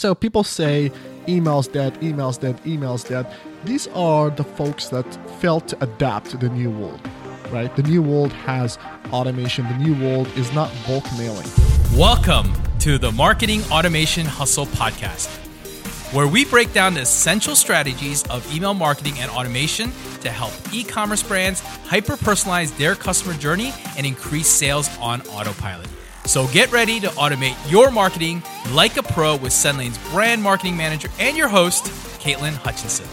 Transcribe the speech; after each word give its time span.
So 0.00 0.14
people 0.14 0.44
say 0.44 0.90
emails 1.26 1.70
dead, 1.70 1.92
emails 2.00 2.40
dead, 2.40 2.56
emails 2.64 3.06
dead. 3.06 3.26
These 3.64 3.86
are 3.88 4.30
the 4.30 4.44
folks 4.44 4.88
that 4.88 5.04
failed 5.42 5.68
to 5.68 5.84
adapt 5.84 6.30
to 6.30 6.38
the 6.38 6.48
new 6.48 6.70
world, 6.70 7.06
right? 7.52 7.76
The 7.76 7.82
new 7.82 8.02
world 8.02 8.32
has 8.32 8.78
automation. 9.12 9.68
The 9.68 9.76
new 9.76 9.94
world 10.02 10.26
is 10.38 10.50
not 10.54 10.72
bulk 10.86 11.04
mailing. 11.18 11.46
Welcome 11.94 12.50
to 12.78 12.96
the 12.96 13.12
Marketing 13.12 13.60
Automation 13.70 14.24
Hustle 14.24 14.64
Podcast, 14.64 15.28
where 16.14 16.26
we 16.26 16.46
break 16.46 16.72
down 16.72 16.94
the 16.94 17.02
essential 17.02 17.54
strategies 17.54 18.22
of 18.30 18.50
email 18.56 18.72
marketing 18.72 19.18
and 19.18 19.30
automation 19.30 19.92
to 20.22 20.30
help 20.30 20.54
e 20.72 20.82
commerce 20.82 21.22
brands 21.22 21.60
hyper 21.60 22.16
personalize 22.16 22.74
their 22.78 22.94
customer 22.94 23.34
journey 23.34 23.74
and 23.98 24.06
increase 24.06 24.48
sales 24.48 24.88
on 24.96 25.20
autopilot. 25.28 25.90
So 26.24 26.46
get 26.48 26.70
ready 26.70 27.00
to 27.00 27.08
automate 27.08 27.56
your 27.70 27.90
marketing 27.90 28.42
like 28.72 28.96
a 28.96 29.02
pro 29.02 29.36
with 29.36 29.52
Sendlane's 29.52 29.98
brand 30.12 30.42
marketing 30.42 30.76
manager 30.76 31.08
and 31.18 31.36
your 31.36 31.48
host, 31.48 31.84
Caitlin 32.20 32.52
Hutchinson. 32.54 33.06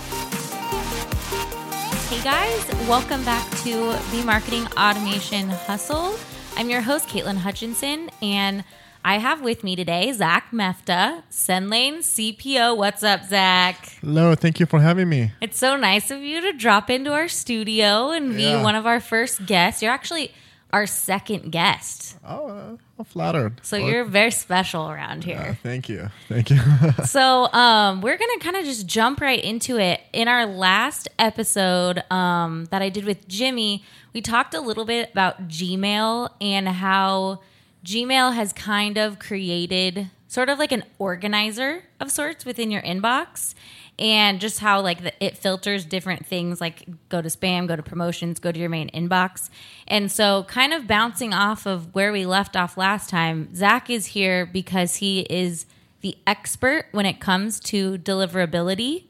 Hey 2.10 2.24
guys, 2.24 2.68
welcome 2.88 3.24
back 3.26 3.50
to 3.64 3.94
the 4.12 4.24
Marketing 4.26 4.66
Automation 4.78 5.50
Hustle. 5.50 6.16
I'm 6.58 6.70
your 6.70 6.82
host, 6.82 7.08
Caitlin 7.10 7.38
Hutchinson, 7.38 8.10
and 8.22 8.64
I 9.04 9.18
have 9.18 9.42
with 9.42 9.64
me 9.64 9.76
today 9.76 10.12
Zak 10.12 10.52
Meftah, 10.52 11.24
Sendlane 11.32 12.00
CPO. 12.00 12.76
What's 12.78 13.04
up, 13.04 13.24
Zak? 13.26 13.94
Hello, 14.02 14.36
thank 14.36 14.60
you 14.60 14.66
for 14.68 14.80
having 14.80 15.10
me. 15.10 15.32
It's 15.42 15.58
so 15.58 15.76
nice 15.76 16.12
of 16.12 16.20
you 16.22 16.40
to 16.42 16.54
drop 16.54 16.90
into 16.90 17.14
our 17.14 17.28
studio 17.30 18.12
and 18.12 18.36
be 18.36 18.44
Yeah. 18.44 18.62
one 18.62 18.76
of 18.76 18.86
our 18.86 19.00
first 19.00 19.46
guests. 19.46 19.82
You're 19.82 19.92
actually 19.94 20.32
our 20.72 20.86
second 20.86 21.52
guest. 21.52 22.18
Oh, 22.26 22.48
uh, 22.48 22.78
I'm 23.00 23.06
flattered. 23.06 23.62
So 23.64 23.78
Well, 23.78 23.90
you're 23.90 24.04
very 24.04 24.32
special 24.32 24.90
around 24.90 25.24
uh, 25.24 25.28
here. 25.28 25.60
thank 25.64 25.88
you. 25.88 26.10
Thank 26.28 26.50
you. 26.50 26.60
so 27.06 27.52
um, 27.54 28.02
we're 28.02 28.18
gonna 28.18 28.40
kind 28.40 28.58
of 28.58 28.66
just 28.66 28.86
jump 28.88 29.22
right 29.22 29.42
into 29.42 29.78
it. 29.78 30.02
In 30.14 30.28
our 30.28 30.46
last 30.46 31.08
episode 31.18 32.04
um, 32.12 32.66
that 32.72 32.82
I 32.82 32.90
did 32.90 33.06
with 33.06 33.28
Jimmy, 33.28 33.84
we 34.14 34.22
talked 34.22 34.54
a 34.54 34.62
little 34.62 34.86
bit 34.86 35.12
about 35.12 35.48
Gmail 35.48 36.30
and 36.42 36.68
how 36.68 37.42
Gmail 37.86 38.34
has 38.34 38.52
kind 38.52 38.98
of 38.98 39.20
created 39.20 40.10
sort 40.28 40.50
of 40.50 40.60
like 40.60 40.72
an 40.72 40.84
organizer 41.00 41.84
of 42.00 42.12
sorts 42.12 42.46
within 42.46 42.70
your 42.72 42.82
inbox. 42.82 43.54
And 44.00 44.40
just 44.40 44.60
how 44.60 44.82
like 44.82 45.02
the, 45.02 45.26
it 45.26 45.38
filters 45.38 45.84
different 45.84 46.26
things, 46.26 46.62
like 46.62 46.86
go 47.10 47.22
to 47.22 47.30
spam, 47.30 47.68
go 47.68 47.76
to 47.76 47.82
promotions, 47.82 48.40
go 48.40 48.52
to 48.52 48.60
your 48.60 48.70
main 48.70 48.90
inbox, 48.92 49.50
and 49.88 50.12
so 50.12 50.44
kind 50.44 50.72
of 50.72 50.88
bouncing 50.88 51.34
off 51.34 51.66
of 51.66 51.96
where 51.96 52.12
we 52.12 52.26
left 52.26 52.56
off 52.56 52.78
last 52.78 53.10
time. 53.10 53.54
Zak 53.56 53.90
is 53.90 54.08
here 54.08 54.46
because 54.46 54.98
he 54.98 55.22
is 55.22 55.66
the 56.02 56.16
expert 56.28 56.86
when 56.92 57.08
it 57.08 57.20
comes 57.20 57.60
to 57.60 57.98
deliverability. 57.98 59.06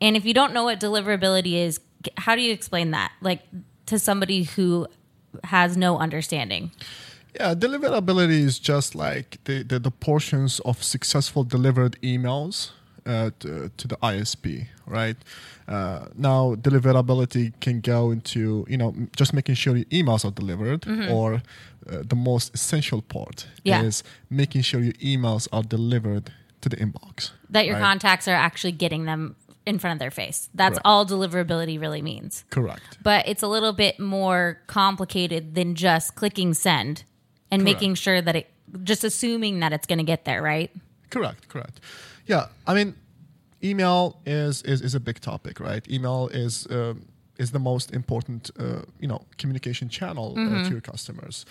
And 0.00 0.16
if 0.16 0.24
you 0.24 0.32
don't 0.32 0.52
know 0.52 0.64
what 0.64 0.78
deliverability 0.78 1.54
is, 1.54 1.80
how 2.16 2.36
do 2.36 2.40
you 2.40 2.52
explain 2.52 2.92
that? 2.92 3.12
Like 3.20 3.42
to 3.86 3.98
somebody 3.98 4.44
who 4.44 4.86
has 5.44 5.76
no 5.76 5.98
understanding. 5.98 6.70
Yeah, 7.34 7.54
deliverability 7.54 8.40
is 8.42 8.58
just 8.58 8.94
like 8.94 9.38
the, 9.44 9.62
the, 9.62 9.78
the 9.78 9.90
portions 9.90 10.60
of 10.60 10.82
successful 10.82 11.44
delivered 11.44 12.00
emails 12.02 12.70
uh, 13.06 13.30
to, 13.40 13.70
to 13.76 13.88
the 13.88 13.96
ISP, 13.96 14.66
right? 14.86 15.16
Uh, 15.68 16.06
now, 16.16 16.54
deliverability 16.54 17.52
can 17.60 17.80
go 17.80 18.10
into 18.10 18.66
you 18.68 18.76
know 18.76 18.94
just 19.16 19.32
making 19.32 19.54
sure 19.54 19.76
your 19.76 19.86
emails 19.86 20.24
are 20.24 20.30
delivered, 20.32 20.86
or 21.10 21.34
uh, 21.88 22.02
the 22.06 22.16
most 22.16 22.54
essential 22.54 23.02
part 23.02 23.46
Yeah. 23.64 23.82
is 23.82 24.02
making 24.28 24.62
sure 24.62 24.80
your 24.80 24.94
emails 24.94 25.48
are 25.52 25.62
delivered 25.62 26.32
to 26.60 26.68
the 26.68 26.76
inbox. 26.76 27.30
That 27.48 27.66
your 27.66 27.76
right? 27.76 27.82
contacts 27.82 28.28
are 28.28 28.34
actually 28.34 28.72
getting 28.72 29.04
them 29.06 29.36
in 29.66 29.78
front 29.78 29.92
of 29.94 29.98
their 29.98 30.10
face. 30.10 30.48
That's 30.54 30.74
Correct. 30.74 30.86
all 30.86 31.06
deliverability 31.06 31.80
really 31.80 32.02
means. 32.02 32.44
Correct. 32.50 32.98
But 33.02 33.28
it's 33.28 33.42
a 33.42 33.48
little 33.48 33.72
bit 33.72 33.98
more 34.00 34.60
complicated 34.66 35.54
than 35.54 35.74
just 35.74 36.14
clicking 36.16 36.54
send 36.54 37.04
and 37.50 37.62
Correct. 37.62 37.76
making 37.76 37.94
sure 37.94 38.20
that 38.22 38.36
it 38.36 38.50
just 38.84 39.04
assuming 39.04 39.60
that 39.60 39.72
it's 39.72 39.86
going 39.86 39.98
to 39.98 40.04
get 40.04 40.24
there, 40.24 40.42
right? 40.42 40.70
Correct, 41.10 41.48
correct. 41.48 41.80
Yeah, 42.30 42.46
I 42.66 42.74
mean, 42.74 42.94
email 43.62 44.20
is 44.24 44.62
is, 44.62 44.80
is 44.82 44.94
a 44.94 45.00
big 45.00 45.20
topic, 45.20 45.58
right? 45.60 45.84
Email 45.90 46.28
is 46.32 46.66
um, 46.70 47.06
is 47.38 47.50
the 47.50 47.58
most 47.58 47.92
important, 47.92 48.50
uh, 48.58 48.82
you 49.00 49.08
know, 49.08 49.20
communication 49.38 49.88
channel 49.88 50.38
uh, 50.38 50.62
to 50.64 50.70
your 50.70 50.80
customers. 50.80 51.44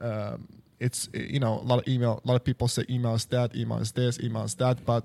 Um, 0.00 0.48
it's 0.78 1.08
uh, 1.14 1.18
you 1.34 1.40
know 1.40 1.54
a 1.54 1.66
lot 1.70 1.78
of 1.78 1.88
email. 1.88 2.20
A 2.24 2.28
lot 2.28 2.36
of 2.36 2.44
people 2.44 2.68
say 2.68 2.82
email 2.90 3.14
is 3.14 3.24
that, 3.26 3.54
email 3.56 3.78
is 3.78 3.92
this, 3.92 4.18
email 4.20 4.44
is 4.44 4.54
that, 4.56 4.84
but 4.84 5.04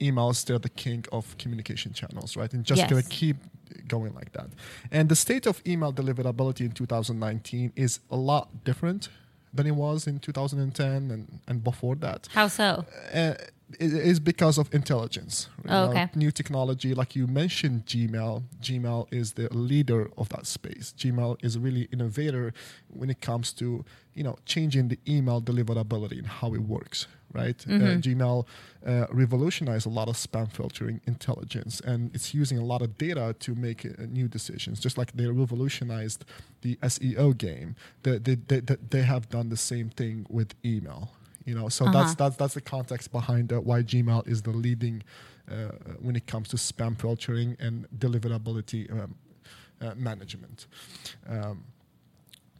email 0.00 0.30
is 0.30 0.38
still 0.38 0.60
the 0.60 0.68
king 0.68 1.04
of 1.10 1.36
communication 1.38 1.92
channels, 1.92 2.36
right? 2.36 2.52
And 2.54 2.64
just 2.64 2.78
Yes. 2.82 2.90
gonna 2.90 3.02
keep 3.02 3.36
going 3.88 4.14
like 4.14 4.32
that. 4.32 4.48
And 4.92 5.08
the 5.08 5.16
state 5.16 5.46
of 5.48 5.60
email 5.66 5.92
deliverability 5.92 6.60
in 6.60 6.70
2019 6.72 7.72
is 7.74 8.00
a 8.10 8.16
lot 8.16 8.48
different 8.64 9.08
than 9.52 9.66
it 9.66 9.74
was 9.74 10.06
in 10.06 10.18
2010 10.20 11.10
and, 11.10 11.40
and 11.48 11.64
before 11.64 11.96
that 11.96 12.28
How 12.34 12.48
so? 12.48 12.84
uh, 13.14 13.34
is 13.78 14.18
because 14.18 14.56
of 14.58 14.72
intelligence. 14.74 15.48
Oh, 15.68 15.84
okay. 15.90 16.08
New 16.14 16.30
technology, 16.30 16.94
like 16.94 17.14
you 17.14 17.26
mentioned, 17.26 17.84
Gmail. 17.86 18.42
Gmail 18.62 19.06
is 19.12 19.32
the 19.34 19.48
leader 19.54 20.08
of 20.16 20.28
that 20.30 20.46
space. 20.46 20.94
Gmail 20.96 21.36
is 21.44 21.58
really 21.58 21.88
innovator 21.92 22.52
when 22.88 23.10
it 23.10 23.20
comes 23.20 23.52
to 23.54 23.84
you 24.14 24.22
know 24.24 24.36
changing 24.46 24.88
the 24.88 24.98
email 25.06 25.40
deliverability 25.42 26.18
and 26.18 26.26
how 26.26 26.54
it 26.54 26.62
works. 26.62 27.06
Right? 27.34 27.62
Uh, 27.68 27.72
Mm-hmm. 27.72 28.00
Gmail 28.00 28.46
uh, 28.86 29.06
revolutionized 29.12 29.84
a 29.86 29.90
lot 29.90 30.08
of 30.08 30.16
spam 30.16 30.50
filtering 30.50 31.02
intelligence, 31.06 31.78
and 31.80 32.10
it's 32.14 32.32
using 32.32 32.56
a 32.56 32.64
lot 32.64 32.80
of 32.80 32.96
data 32.96 33.36
to 33.40 33.54
make 33.54 33.84
uh, 33.84 33.90
new 34.08 34.28
decisions. 34.28 34.80
Just 34.80 34.96
like 34.96 35.12
they 35.12 35.26
revolutionized 35.26 36.24
the 36.62 36.76
SEO 36.76 37.36
game, 37.36 37.76
they, 38.02 38.16
they- 38.16 38.36
they 38.90 39.02
have 39.02 39.28
done 39.28 39.50
the 39.50 39.58
same 39.58 39.90
thing 39.90 40.24
with 40.30 40.54
email 40.64 41.10
you 41.48 41.54
know 41.58 41.68
so 41.78 41.82
that's 41.84 41.96
Uh-huh. 41.96 42.14
that's 42.20 42.36
that's 42.40 42.54
the 42.60 42.66
context 42.76 43.06
behind 43.18 43.46
uh, 43.52 43.60
why 43.68 43.78
gmail 43.90 44.22
is 44.32 44.38
the 44.48 44.54
leading 44.64 44.96
uh, 45.50 45.54
when 46.06 46.14
it 46.20 46.26
comes 46.32 46.46
to 46.52 46.56
spam 46.56 46.92
filtering 47.02 47.50
and 47.64 47.74
deliverability 48.04 48.82
um, 48.96 49.10
uh, 49.84 49.94
management 50.08 50.58
um, 51.34 51.56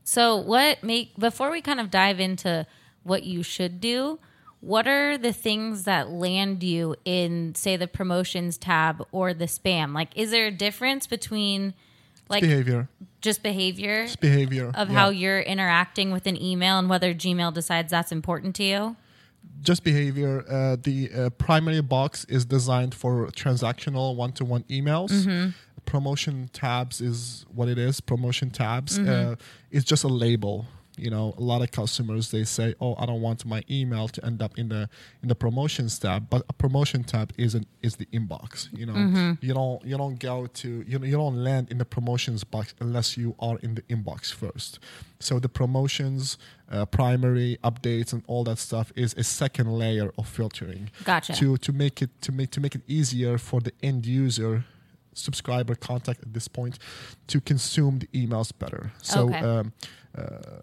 So, 0.05 0.37
what 0.53 0.83
make 0.83 1.09
before 1.19 1.51
we 1.51 1.61
kind 1.61 1.81
of 1.81 1.91
dive 1.91 2.19
into 2.29 2.67
what 3.03 3.23
you 3.25 3.43
should 3.43 3.81
do, 3.81 4.19
what 4.61 4.87
are 4.89 5.19
the 5.19 5.33
things 5.33 5.85
that 5.85 6.05
land 6.11 6.63
you 6.63 6.97
in 7.05 7.55
say 7.55 7.77
the 7.77 7.87
promotions 7.87 8.57
tab 8.59 8.95
or 9.13 9.35
the 9.35 9.45
spam? 9.47 9.89
Like 9.95 10.11
is 10.17 10.31
there 10.31 10.47
a 10.47 10.51
difference 10.67 11.07
between 11.07 11.75
like 12.29 12.43
behavior 12.43 12.89
just 13.21 13.43
behavior 13.43 14.03
it's 14.03 14.17
behavior 14.17 14.71
of 14.75 14.89
yeah. 14.91 14.95
how 14.99 15.09
you're 15.11 15.41
interacting 15.41 16.11
with 16.13 16.27
an 16.27 16.41
email 16.41 16.79
and 16.79 16.89
whether 16.89 17.13
Gmail 17.15 17.53
decides 17.53 17.91
that's 17.91 18.13
important 18.13 18.55
to 18.57 18.65
you? 18.65 18.97
just 19.63 19.83
behavior 19.83 20.45
uh, 20.49 20.77
the 20.83 21.11
uh, 21.13 21.31
primary 21.31 21.81
box 21.81 22.25
is 22.29 22.45
designed 22.45 22.95
for 22.95 23.27
transactional 23.29 24.15
one-to-one 24.15 24.63
emails 24.65 25.11
Mm-hmm. 25.11 25.51
promotion 25.85 26.49
tabs 26.53 27.01
is 27.01 27.45
what 27.55 27.69
it 27.69 27.79
is 27.79 28.01
promotion 28.01 28.51
tabs 28.51 28.99
Mm-hmm. 28.99 29.33
uh, 29.33 29.35
it's 29.71 29.85
just 29.85 30.05
a 30.05 30.09
label 30.09 30.67
you 30.99 31.11
know 31.11 31.35
a 31.39 31.41
lot 31.41 31.63
of 31.63 31.71
customers 31.71 32.31
they 32.31 32.45
say 32.45 32.75
oh 32.81 32.95
i 32.99 33.07
don't 33.07 33.21
want 33.23 33.45
my 33.45 33.63
email 33.71 34.09
to 34.09 34.25
end 34.25 34.43
up 34.43 34.59
in 34.59 34.69
the 34.69 34.89
in 35.23 35.29
the 35.29 35.35
promotions 35.35 35.99
tab 35.99 36.29
but 36.31 36.43
a 36.49 36.53
promotion 36.53 37.05
tab 37.05 37.33
isn't 37.37 37.67
is 37.83 37.97
the 37.97 38.07
inbox 38.07 38.69
you 38.77 38.85
know 38.87 38.93
Mm-hmm. 38.95 39.33
you 39.47 39.55
don't 39.55 39.85
you 39.85 39.97
don't 39.97 40.19
go 40.19 40.47
to 40.47 40.69
you, 40.87 40.99
you 40.99 41.17
don't 41.17 41.37
land 41.45 41.71
in 41.71 41.79
the 41.79 41.85
promotions 41.85 42.43
box 42.45 42.75
unless 42.81 43.17
you 43.17 43.35
are 43.39 43.59
in 43.63 43.75
the 43.77 43.83
inbox 43.83 44.33
first 44.33 44.79
so 45.21 45.39
the 45.39 45.49
promotions 45.49 46.39
uh, 46.71 46.85
primary 46.87 47.59
updates 47.65 48.13
and 48.13 48.23
all 48.27 48.45
that 48.45 48.59
stuff 48.59 48.93
is 48.97 49.15
a 49.17 49.25
second 49.25 49.69
layer 49.73 50.13
of 50.19 50.29
filtering 50.29 50.91
Gotcha. 51.05 51.33
to 51.35 51.57
to 51.59 51.73
make 51.73 52.03
it 52.03 52.11
to 52.23 52.33
make 52.33 52.51
to 52.51 52.61
make 52.61 52.75
it 52.75 52.83
easier 52.87 53.39
for 53.39 53.61
the 53.61 53.73
end 53.83 54.05
user 54.07 54.65
subscriber 55.19 55.75
contact 55.75 56.23
at 56.23 56.33
this 56.35 56.49
point 56.49 56.79
to 57.27 57.41
consume 57.41 57.99
the 57.99 58.07
emails 58.15 58.53
better 58.59 58.93
so 59.03 59.27
Okay. 59.29 59.39
um, 59.41 59.73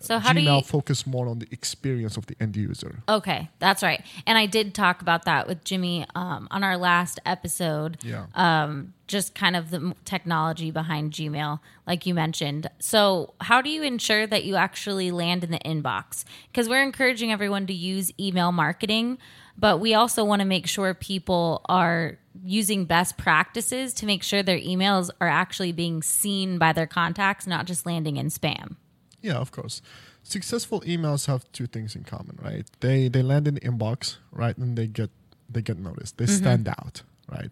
So 0.01 0.19
how 0.19 0.33
do 0.33 0.39
Gmail 0.41 0.57
you 0.57 0.63
focus 0.63 1.07
more 1.07 1.27
on 1.27 1.39
the 1.39 1.47
experience 1.51 2.17
of 2.17 2.25
the 2.25 2.35
end 2.41 2.55
user 2.57 3.03
Okay, 3.07 3.49
that's 3.59 3.81
right. 3.83 4.01
And 4.27 4.37
I 4.37 4.47
did 4.47 4.73
talk 4.73 5.01
about 5.01 5.23
that 5.25 5.47
with 5.47 5.63
Jimmy 5.63 6.05
um, 6.13 6.47
on 6.51 6.61
our 6.63 6.77
last 6.77 7.19
episode. 7.25 7.97
Yeah. 8.03 8.25
Um, 8.33 8.93
just 9.07 9.33
kind 9.35 9.55
of 9.55 9.69
the 9.69 9.93
technology 10.03 10.71
behind 10.71 11.13
Gmail, 11.13 11.59
like 11.87 12.05
you 12.05 12.13
mentioned. 12.13 12.67
So, 12.79 13.33
how 13.39 13.61
do 13.61 13.69
you 13.69 13.83
ensure 13.83 14.25
that 14.27 14.43
you 14.43 14.55
actually 14.55 15.11
land 15.11 15.43
in 15.43 15.51
the 15.51 15.59
inbox? 15.59 16.25
Because 16.51 16.67
we're 16.67 16.83
encouraging 16.83 17.31
everyone 17.31 17.65
to 17.67 17.73
use 17.73 18.11
email 18.19 18.51
marketing, 18.51 19.19
but 19.57 19.79
we 19.79 19.93
also 19.93 20.23
want 20.23 20.41
to 20.41 20.45
make 20.45 20.67
sure 20.67 20.93
people 20.93 21.61
are 21.69 22.17
using 22.43 22.85
best 22.85 23.17
practices 23.17 23.93
to 23.95 24.05
make 24.05 24.23
sure 24.23 24.43
their 24.43 24.59
emails 24.59 25.09
are 25.21 25.27
actually 25.27 25.71
being 25.71 26.01
seen 26.03 26.57
by 26.57 26.73
their 26.73 26.87
contacts, 26.87 27.47
not 27.47 27.65
just 27.65 27.85
landing 27.85 28.17
in 28.17 28.27
spam. 28.27 28.75
Yeah, 29.21 29.35
of 29.35 29.51
course. 29.51 29.81
Successful 30.23 30.81
emails 30.81 31.27
have 31.27 31.49
two 31.51 31.67
things 31.67 31.95
in 31.95 32.03
common, 32.03 32.37
right? 32.41 32.65
They 32.79 33.07
they 33.07 33.21
land 33.21 33.47
in 33.47 33.55
the 33.55 33.61
inbox, 33.61 34.17
right, 34.31 34.57
and 34.57 34.77
they 34.77 34.87
get 34.87 35.09
they 35.49 35.61
get 35.61 35.77
noticed. 35.79 36.17
They 36.17 36.25
mm-hmm. 36.25 36.35
stand 36.35 36.67
out, 36.67 37.03
right? 37.31 37.51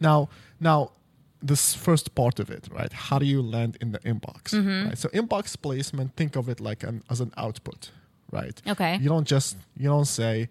Now, 0.00 0.28
now 0.60 0.92
this 1.42 1.74
first 1.74 2.14
part 2.14 2.38
of 2.38 2.50
it, 2.50 2.68
right? 2.70 2.92
How 2.92 3.18
do 3.18 3.26
you 3.26 3.42
land 3.42 3.76
in 3.80 3.92
the 3.92 3.98
inbox? 4.00 4.54
Mm-hmm. 4.54 4.88
Right. 4.88 4.98
So 4.98 5.08
inbox 5.10 5.60
placement, 5.60 6.16
think 6.16 6.36
of 6.36 6.48
it 6.48 6.60
like 6.60 6.82
an 6.82 7.02
as 7.10 7.20
an 7.20 7.32
output, 7.36 7.90
right? 8.30 8.60
Okay. 8.66 8.98
You 8.98 9.08
don't 9.08 9.26
just 9.26 9.56
you 9.76 9.88
don't 9.88 10.06
say, 10.06 10.48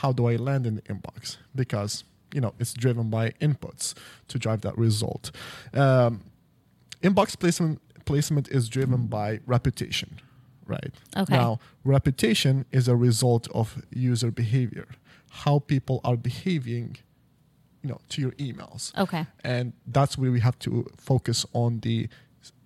how 0.00 0.12
do 0.12 0.26
I 0.26 0.36
land 0.36 0.66
in 0.66 0.74
the 0.76 0.82
inbox? 0.82 1.36
Because 1.54 2.04
you 2.34 2.40
know 2.40 2.52
it's 2.58 2.72
driven 2.74 3.10
by 3.10 3.30
inputs 3.40 3.94
to 4.28 4.38
drive 4.38 4.60
that 4.62 4.76
result. 4.76 5.30
Um, 5.72 6.22
inbox 7.02 7.38
placement 7.38 7.80
placement 8.04 8.48
is 8.48 8.68
driven 8.68 9.06
by 9.06 9.40
reputation, 9.46 10.20
right? 10.66 10.92
Okay. 11.16 11.34
Now, 11.34 11.58
reputation 11.84 12.66
is 12.70 12.88
a 12.88 12.96
result 12.96 13.48
of 13.54 13.82
user 13.90 14.30
behavior, 14.30 14.86
how 15.30 15.60
people 15.60 16.00
are 16.04 16.16
behaving, 16.16 16.98
you 17.82 17.88
know, 17.90 18.00
to 18.10 18.20
your 18.20 18.32
emails 18.32 18.96
Okay. 18.98 19.26
and 19.42 19.72
that's 19.86 20.18
where 20.18 20.30
we 20.30 20.40
have 20.40 20.58
to 20.60 20.86
focus 20.98 21.46
on 21.54 21.80
the 21.80 22.08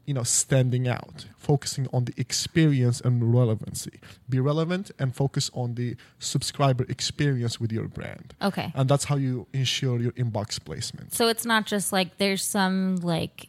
you 0.09 0.15
know 0.15 0.23
standing 0.43 0.89
out 0.89 1.27
focusing 1.37 1.87
on 1.93 2.07
the 2.09 2.15
experience 2.17 2.99
and 3.07 3.15
relevancy 3.35 3.97
be 4.35 4.41
relevant 4.41 4.91
and 4.99 5.15
focus 5.15 5.51
on 5.53 5.75
the 5.75 5.89
subscriber 6.19 6.85
experience 6.89 7.55
with 7.61 7.71
your 7.77 7.87
brand 7.99 8.29
Okay. 8.41 8.73
and 8.75 8.89
that's 8.89 9.05
how 9.11 9.17
you 9.17 9.47
ensure 9.53 9.97
your 10.01 10.13
inbox 10.13 10.49
placement 10.69 11.13
So 11.13 11.29
it's 11.29 11.45
not 11.45 11.63
just 11.67 11.93
like 11.93 12.09
there's 12.17 12.45
some 12.59 12.97
like 13.17 13.49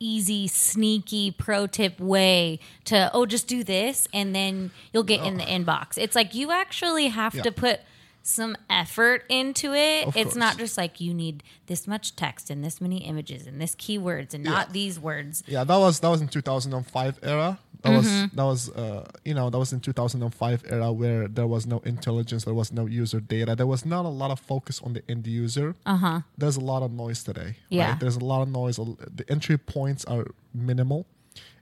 easy, 0.00 0.48
sneaky 0.48 1.30
pro 1.30 1.68
tip 1.68 2.00
way 2.00 2.58
to, 2.86 3.08
oh, 3.14 3.24
just 3.24 3.46
do 3.46 3.62
this 3.62 4.08
and 4.12 4.34
then 4.34 4.72
you'll 4.92 5.04
get 5.04 5.24
in 5.24 5.36
the 5.36 5.44
ah. 5.44 5.56
inbox. 5.56 5.96
It's 5.96 6.16
like 6.16 6.34
you 6.34 6.50
actually 6.50 7.06
have 7.06 7.34
Yeah. 7.36 7.42
to 7.42 7.52
put 7.52 7.80
some 8.22 8.56
effort 8.70 9.24
into 9.28 9.74
it. 9.74 10.06
Of 10.06 10.16
it's 10.16 10.24
course. 10.30 10.36
not 10.36 10.56
just 10.58 10.76
like 10.78 11.00
you 11.00 11.12
need 11.12 11.42
this 11.66 11.86
much 11.88 12.14
text 12.16 12.50
and 12.50 12.62
this 12.64 12.80
many 12.80 12.98
images 12.98 13.46
and 13.46 13.60
this 13.60 13.74
keywords 13.74 14.32
and 14.34 14.44
not 14.44 14.72
these 14.72 14.98
words. 15.00 15.42
yeah 15.46 15.64
that 15.64 15.76
was 15.76 16.00
that 16.00 16.08
was 16.08 16.20
in 16.20 16.28
2005 16.28 17.18
era 17.22 17.58
that 17.82 17.88
Mm-hmm. 17.90 17.96
was 17.96 18.30
that 18.38 18.44
was 18.44 18.70
uh, 18.76 19.10
you 19.24 19.34
know 19.34 19.50
that 19.50 19.58
was 19.58 19.72
in 19.72 19.80
2005 19.80 20.62
era 20.70 20.92
where 20.92 21.26
there 21.26 21.48
was 21.48 21.66
no 21.66 21.78
intelligence 21.80 22.44
there 22.44 22.54
was 22.54 22.72
no 22.72 22.86
user 22.86 23.18
data 23.18 23.56
there 23.56 23.66
was 23.66 23.84
not 23.84 24.04
a 24.04 24.08
lot 24.08 24.30
of 24.30 24.38
focus 24.38 24.80
on 24.84 24.92
the 24.92 25.02
end 25.10 25.26
user 25.26 25.74
Uh-huh. 25.84 26.20
there's 26.38 26.56
a 26.56 26.60
lot 26.60 26.82
of 26.84 26.92
noise 26.92 27.24
today 27.24 27.56
Yeah. 27.70 27.90
right? 27.90 28.00
there's 28.00 28.14
a 28.16 28.24
lot 28.24 28.40
of 28.42 28.48
noise 28.48 28.76
the 28.76 29.24
entry 29.28 29.58
points 29.58 30.04
are 30.04 30.26
minimal 30.54 31.06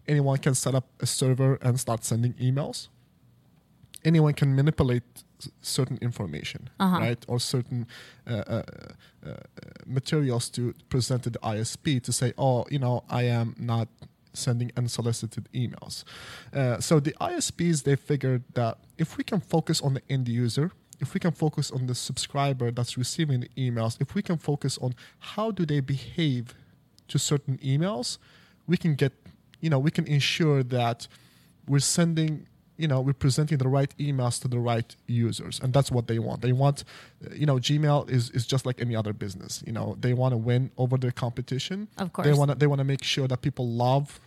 anyone 0.07 0.37
can 0.39 0.55
set 0.55 0.75
up 0.75 0.87
a 1.01 1.07
server 1.07 1.55
and 1.62 1.81
start 1.81 2.05
sending 2.05 2.35
emails 2.35 2.89
anyone 4.05 4.35
can 4.35 4.55
manipulate 4.55 5.02
certain 5.62 5.99
information 6.02 6.69
Uh-huh. 6.79 6.99
right 7.00 7.25
or 7.29 7.38
certain 7.41 7.87
uh, 8.26 8.32
uh, 8.47 8.62
uh, 9.26 9.32
materials 9.87 10.50
to 10.50 10.75
present 10.88 11.23
to 11.25 11.31
the 11.31 11.38
isp 11.38 12.02
to 12.02 12.12
say 12.12 12.32
oh 12.38 12.64
you 12.70 12.79
know 12.79 13.02
i 13.08 13.23
am 13.23 13.55
not 13.58 13.88
sending 14.32 14.70
unsolicited 14.76 15.49
emails 15.55 16.05
uh, 16.52 16.79
so 16.81 17.00
the 17.00 17.14
isps 17.20 17.82
they 17.85 17.97
figured 17.97 18.43
that 18.55 18.79
if 18.99 19.17
we 19.19 19.25
can 19.25 19.41
focus 19.41 19.81
on 19.81 19.94
the 19.94 20.02
end 20.11 20.29
user 20.29 20.70
if 21.00 21.14
we 21.14 21.20
can 21.20 21.32
focus 21.32 21.70
on 21.70 21.87
the 21.87 21.94
subscriber 21.94 22.70
that's 22.70 22.97
receiving 22.99 23.41
the 23.41 23.50
emails 23.56 23.97
if 24.00 24.14
we 24.14 24.23
can 24.23 24.37
focus 24.37 24.79
on 24.79 24.94
how 25.35 25.50
do 25.50 25.64
they 25.67 25.81
behave 25.81 26.55
to 27.08 27.19
certain 27.19 27.56
emails 27.58 28.19
we 28.67 28.76
can 28.76 28.94
get 28.94 29.12
you 29.61 29.70
know 29.70 29.79
we 29.79 29.91
can 29.91 30.06
ensure 30.06 30.62
that 30.62 31.08
we're 31.67 31.79
sending 31.99 32.47
you 32.82 32.88
know 32.91 33.00
we're 33.06 33.12
presenting 33.27 33.59
the 33.59 33.69
right 33.79 33.93
emails 33.99 34.41
to 34.43 34.49
the 34.49 34.59
right 34.71 34.91
users 35.06 35.61
and 35.62 35.73
that's 35.75 35.91
what 35.91 36.05
they 36.11 36.19
want 36.27 36.41
they 36.47 36.53
want 36.53 36.85
uh, 37.25 37.35
you 37.41 37.47
know 37.47 37.56
gmail 37.56 38.09
is 38.17 38.31
is 38.31 38.44
just 38.53 38.65
like 38.69 38.81
any 38.81 38.94
other 39.00 39.12
business 39.25 39.62
you 39.67 39.73
know 39.77 39.87
they 40.05 40.12
want 40.21 40.32
to 40.32 40.37
win 40.50 40.62
over 40.82 40.97
their 40.97 41.12
competition 41.25 41.79
Of 41.99 42.12
course 42.15 42.27
they 42.27 42.32
want 42.41 42.50
to 42.50 42.55
they 42.61 42.67
want 42.73 42.81
to 42.85 42.88
make 42.94 43.05
sure 43.15 43.27
that 43.29 43.41
people 43.43 43.67
love 43.87 44.19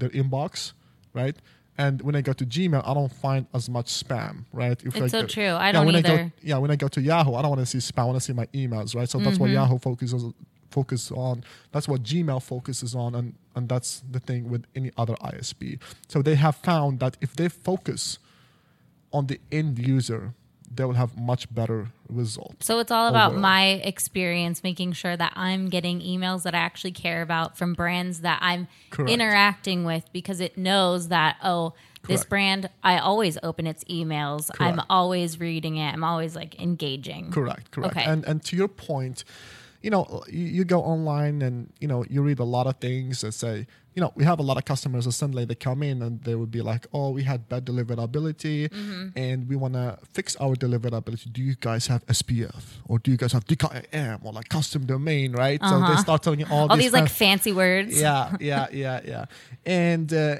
their 0.00 0.10
inbox 0.20 0.72
right 1.14 1.36
and 1.78 2.02
when 2.02 2.14
I 2.14 2.20
go 2.20 2.34
to 2.34 2.44
Gmail, 2.44 2.82
I 2.86 2.92
don't 2.92 3.10
find 3.10 3.46
as 3.54 3.66
much 3.76 3.86
spam, 3.86 4.44
right? 4.52 4.78
If 4.84 4.94
It's 4.94 5.10
so 5.10 5.22
go- 5.22 5.26
true. 5.26 5.52
I 5.64 5.68
yeah, 5.68 5.72
don't 5.72 5.86
when 5.86 5.94
I 5.94 5.98
either. 6.00 6.16
go, 6.24 6.30
yeah, 6.42 6.58
when 6.58 6.70
I 6.70 6.76
go 6.76 6.86
to 6.88 7.00
Yahoo, 7.00 7.32
I 7.34 7.40
don't 7.40 7.52
want 7.56 7.62
to 7.66 7.66
see 7.66 7.78
spam. 7.78 8.02
I 8.02 8.04
want 8.04 8.16
to 8.18 8.24
see 8.28 8.34
my 8.34 8.44
emails, 8.52 8.94
right? 8.94 9.08
So 9.08 9.16
that's 9.18 9.38
what 9.38 9.46
Mm-hmm. 9.46 9.54
Yahoo 9.54 9.78
focuses 9.78 10.22
focus 10.72 11.10
on. 11.12 11.44
That's 11.72 11.86
what 11.88 12.02
Gmail 12.02 12.42
focuses 12.42 12.94
on, 12.94 13.14
and 13.14 13.34
and 13.54 13.68
that's 13.68 14.02
the 14.10 14.20
thing 14.20 14.50
with 14.50 14.64
any 14.74 14.90
other 14.96 15.14
ISP. 15.14 15.78
So 16.08 16.22
they 16.22 16.36
have 16.36 16.56
found 16.56 17.00
that 17.00 17.16
if 17.20 17.34
they 17.36 17.48
focus 17.48 18.18
on 19.12 19.26
the 19.26 19.38
end 19.50 19.78
user, 19.78 20.34
they 20.74 20.84
will 20.84 20.94
have 20.94 21.18
much 21.18 21.52
better 21.54 21.88
results. 22.08 22.66
So 22.66 22.78
it's 22.78 22.90
all 22.90 23.08
about 23.08 23.32
Overall. 23.32 23.42
my 23.42 23.64
experience, 23.84 24.62
making 24.62 24.92
sure 24.92 25.16
that 25.16 25.32
I'm 25.36 25.68
getting 25.68 26.00
emails 26.00 26.44
that 26.44 26.54
I 26.54 26.58
actually 26.58 26.92
care 26.92 27.22
about 27.22 27.58
from 27.58 27.74
brands 27.74 28.20
that 28.20 28.38
I'm 28.40 28.68
Correct. 28.90 29.10
interacting 29.10 29.84
with 29.84 30.04
because 30.12 30.40
it 30.40 30.56
knows 30.56 31.08
that, 31.08 31.36
oh, 31.42 31.74
this 32.08 32.20
Correct. 32.20 32.30
brand, 32.30 32.70
I 32.82 32.98
always 32.98 33.38
open 33.42 33.66
its 33.66 33.84
emails. 33.84 34.50
I'm 34.58 34.80
always 34.90 35.38
reading 35.38 35.76
it. 35.76 35.92
I'm 35.92 36.02
always 36.02 36.34
like 36.34 36.60
engaging. 36.60 37.30
Correct, 37.30 37.70
correct. 37.70 37.96
Okay. 37.96 38.04
And 38.04 38.24
and 38.24 38.42
to 38.46 38.56
your 38.56 38.68
point, 38.68 39.24
you 39.82 39.90
know, 39.90 40.22
you, 40.28 40.46
you 40.46 40.64
go 40.64 40.80
online 40.82 41.42
and 41.42 41.72
you 41.80 41.88
know 41.88 42.04
you 42.08 42.22
read 42.22 42.38
a 42.38 42.44
lot 42.44 42.66
of 42.66 42.76
things 42.76 43.20
that 43.22 43.32
say, 43.32 43.66
you 43.94 44.00
know, 44.02 44.10
we 44.16 44.24
have 44.24 44.38
a 44.38 44.42
lot 44.42 44.56
of 44.56 44.64
customers 44.64 45.04
that 45.04 45.12
suddenly 45.12 45.44
they 45.44 45.54
come 45.54 45.82
in 45.82 46.00
and 46.02 46.22
they 46.24 46.34
would 46.34 46.50
be 46.50 46.62
like, 46.62 46.86
oh, 46.94 47.10
we 47.10 47.22
had 47.24 47.48
bad 47.48 47.64
deliverability, 47.66 48.68
Mm-hmm. 48.70 49.08
and 49.16 49.48
we 49.48 49.56
want 49.56 49.74
to 49.74 49.98
fix 50.12 50.36
our 50.36 50.54
deliverability. 50.54 51.32
Do 51.32 51.42
you 51.42 51.54
guys 51.56 51.86
have 51.88 52.06
SPF 52.06 52.62
or 52.86 52.98
do 52.98 53.10
you 53.10 53.16
guys 53.16 53.32
have 53.32 53.44
DKIM 53.44 54.24
or 54.24 54.32
like 54.32 54.48
custom 54.48 54.86
domain, 54.86 55.32
right? 55.32 55.60
So 55.62 55.80
they 55.88 55.96
start 55.96 56.22
telling 56.22 56.40
you 56.40 56.46
all, 56.50 56.64
Uh-huh. 56.64 56.70
All 56.72 56.76
these 56.76 56.86
these 56.86 56.92
like 57.00 57.08
fan- 57.10 57.38
fancy 57.38 57.52
words. 57.52 58.00
yeah, 58.00 58.36
yeah, 58.40 58.66
yeah, 58.72 59.00
yeah. 59.04 59.24
And 59.66 60.12
uh, 60.12 60.36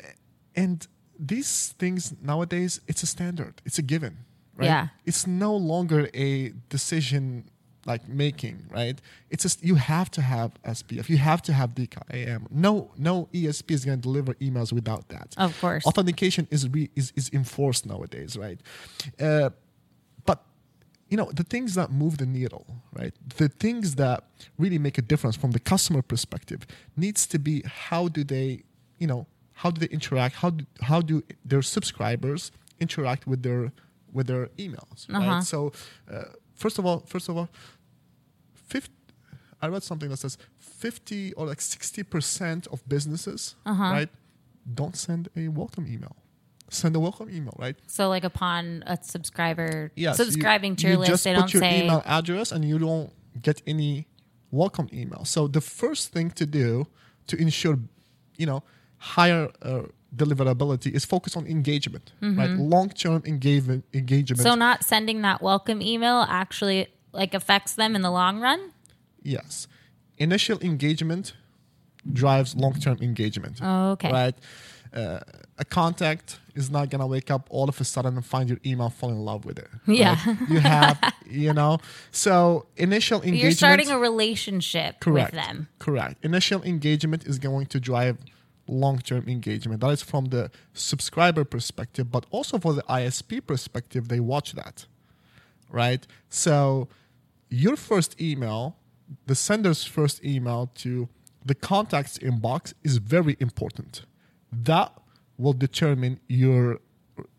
and 0.56 0.87
these 1.19 1.75
things 1.79 2.15
nowadays, 2.23 2.81
it's 2.89 3.03
a 3.03 3.06
standard. 3.06 3.55
It's 3.65 3.79
a 3.79 3.83
given, 3.83 4.17
right? 4.56 4.67
Yeah. 4.67 4.89
It's 5.05 5.27
no 5.27 5.55
longer 5.55 6.09
a 6.15 6.53
decision 6.69 7.44
like 7.84 8.08
making, 8.08 8.67
right? 8.70 9.00
It's 9.31 9.43
just 9.43 9.62
you 9.64 9.75
have 9.76 10.11
to 10.12 10.23
have 10.23 10.50
SPF. 10.64 11.08
You 11.08 11.19
have 11.19 11.43
to 11.43 11.52
have 11.52 11.70
DKIM. 11.75 12.50
No, 12.50 12.90
no 12.96 13.29
ESP 13.32 13.70
is 13.73 13.84
going 13.84 13.99
to 13.99 14.02
deliver 14.02 14.34
emails 14.34 14.73
without 14.73 15.08
that. 15.08 15.34
Of 15.37 15.58
course. 15.61 15.84
authentication 15.87 16.46
is 16.50 16.69
re, 16.69 16.90
is 16.94 17.12
is 17.17 17.29
enforced 17.32 17.84
nowadays, 17.87 18.37
right? 18.37 18.61
Uh, 19.20 19.50
but 20.25 20.44
you 21.11 21.17
know 21.17 21.31
the 21.34 21.44
things 21.44 21.75
that 21.75 21.90
move 21.90 22.17
the 22.19 22.26
needle 22.26 22.64
right 22.99 23.12
the 23.37 23.49
things 23.49 23.96
that 23.96 24.25
really 24.58 24.79
make 24.79 24.96
a 24.96 25.02
difference 25.02 25.37
from 25.37 25.51
the 25.51 25.60
customer 25.60 26.01
perspective 26.01 26.60
needs 26.96 27.27
to 27.27 27.39
be 27.39 27.62
how 27.89 28.08
do 28.08 28.24
they 28.24 28.62
you 28.98 29.06
know 29.06 29.27
how 29.60 29.70
do 29.70 29.79
they 29.84 29.93
interact 29.93 30.36
how 30.36 30.51
do, 30.51 30.65
how 30.91 31.01
do 31.03 31.22
their 31.44 31.60
subscribers 31.62 32.51
interact 32.81 33.27
with 33.27 33.43
their 33.43 33.72
with 34.17 34.27
their 34.29 34.46
emails 34.65 35.01
Uh-huh. 35.10 35.31
right 35.32 35.44
so 35.44 35.72
uh, 36.10 36.22
first 36.63 36.77
of 36.81 36.85
all 36.89 36.99
first 37.13 37.29
of 37.31 37.35
all 37.39 37.49
50, 38.55 38.91
i 39.61 39.67
read 39.69 39.83
something 39.83 40.09
that 40.11 40.19
says 40.19 40.39
50 40.59 41.33
or 41.35 41.47
like 41.47 41.59
60% 41.59 42.67
of 42.73 42.79
businesses 42.89 43.57
Uh-huh. 43.67 43.83
right 43.97 44.09
don't 44.81 44.97
send 44.97 45.29
a 45.37 45.49
welcome 45.49 45.87
email 45.95 46.17
send 46.71 46.97
a 46.97 47.01
welcome 47.01 47.29
email 47.37 47.55
right 47.65 47.77
So 47.87 48.09
like 48.09 48.25
upon 48.33 48.83
a 48.87 48.97
subscriber 49.15 49.93
Yes, 49.95 50.19
you- 50.19 50.25
subscribing 50.25 50.73
to 50.77 50.83
your 50.87 50.93
you 50.95 50.99
list, 51.01 51.11
just 51.13 51.25
they 51.25 51.35
put 51.35 51.41
don't 51.41 51.53
your 51.55 51.63
say 51.63 51.85
email 51.85 52.03
address 52.19 52.53
and 52.55 52.65
you 52.71 52.79
don't 52.79 53.11
get 53.49 53.59
any 53.67 54.07
welcome 54.51 54.89
email. 54.93 55.25
So 55.35 55.41
the 55.49 55.61
first 55.81 56.13
thing 56.15 56.29
to 56.41 56.45
do 56.47 56.87
to 57.31 57.35
ensure, 57.47 57.77
you 58.41 58.47
know, 58.51 58.61
higher 59.17 59.45
uh, 59.63 59.85
deliverability 60.15 60.93
is 60.93 61.05
focused 61.05 61.37
on 61.37 61.47
engagement, 61.47 62.13
right? 62.21 62.51
Long-term 62.51 63.23
engagement. 63.27 63.85
Engagement. 63.95 64.41
Mm-hmm. 64.41 64.49
So 64.49 64.55
not 64.55 64.85
sending 64.85 65.23
that 65.23 65.41
welcome 65.43 65.81
email 65.81 66.27
actually 66.29 66.89
like 67.13 67.35
affects 67.35 67.75
them 67.75 67.95
in 67.97 68.03
the 68.03 68.11
long 68.11 68.41
run. 68.41 68.73
yes, 69.23 69.69
initial 70.19 70.59
engagement 70.61 71.35
drives 72.13 72.55
long-term 72.57 72.99
engagement. 73.01 73.61
Oh, 73.63 73.93
okay. 73.93 74.11
Right. 74.13 74.35
Uh, 74.93 75.21
a 75.59 75.65
contact 75.65 76.39
is 76.55 76.71
not 76.71 76.91
gonna 76.91 77.07
wake 77.07 77.31
up 77.31 77.47
all 77.49 77.69
of 77.69 77.81
a 77.81 77.85
sudden 77.85 78.17
and 78.17 78.27
find 78.27 78.49
your 78.51 78.59
email, 78.67 78.91
fall 78.91 79.11
in 79.11 79.19
love 79.25 79.45
with 79.45 79.59
it. 79.59 79.69
right? 79.87 79.99
Yeah. 79.99 80.19
you 80.49 80.61
have, 80.61 81.15
you 81.27 81.53
know. 81.55 81.79
So 82.11 82.67
initial 82.77 83.19
engagement. 83.19 83.43
You're 83.43 83.53
starting 83.53 83.91
a 83.91 83.99
relationship 83.99 85.01
Correct. 85.01 85.33
with 85.33 85.43
them. 85.43 85.69
Correct. 85.79 86.23
Initial 86.25 86.63
engagement 86.63 87.27
is 87.27 87.39
going 87.39 87.67
to 87.67 87.81
drive 87.81 88.19
long-term 88.67 89.29
engagement. 89.29 89.81
That 89.81 89.91
is 89.91 90.03
from 90.03 90.27
the 90.27 90.51
subscriber 90.73 91.45
perspective, 91.45 92.11
but 92.11 92.27
also 92.31 92.59
for 92.59 92.73
the 92.73 92.83
ISP 92.83 93.47
perspective, 93.47 94.09
they 94.09 94.21
watch 94.21 94.53
that. 94.53 94.87
Right? 95.71 96.07
So 96.29 96.89
your 97.49 97.77
first 97.77 98.21
email, 98.21 98.77
the 99.27 99.35
sender's 99.35 99.85
first 99.85 100.25
email 100.25 100.71
to 100.77 101.09
the 101.45 101.55
contacts 101.55 102.19
inbox 102.19 102.73
is 102.85 102.99
very 102.99 103.37
important. 103.41 104.03
That 104.53 104.93
will 105.39 105.55
determine 105.55 106.21
your 106.29 106.79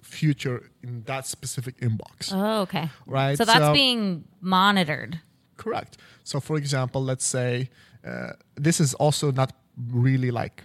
future 0.01 0.70
in 0.82 1.03
that 1.03 1.25
specific 1.25 1.80
inbox. 1.80 2.32
Oh, 2.32 2.62
okay. 2.62 2.89
Right, 3.06 3.38
So 3.38 3.46
that's 3.46 3.60
so- 3.60 3.74
being 3.74 4.25
monitored. 4.42 5.20
Correct. 5.58 5.98
So, 6.24 6.39
for 6.39 6.58
example, 6.58 7.03
let's 7.03 7.25
say 7.25 7.70
uh, 8.06 8.34
this 8.56 8.80
is 8.82 8.94
also 8.96 9.32
not 9.32 9.53
really 9.92 10.32
like 10.32 10.63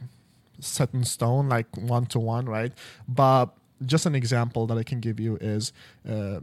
set 0.61 0.93
in 0.95 1.05
stone, 1.05 1.49
like 1.49 1.67
one 1.77 2.07
to 2.07 2.19
one, 2.19 2.47
right? 2.47 2.73
But 3.07 3.47
just 3.85 4.07
an 4.07 4.15
example 4.15 4.67
that 4.67 4.79
I 4.79 4.83
can 4.83 5.01
give 5.01 5.21
you 5.21 5.37
is 5.37 5.73
uh, 6.09 6.41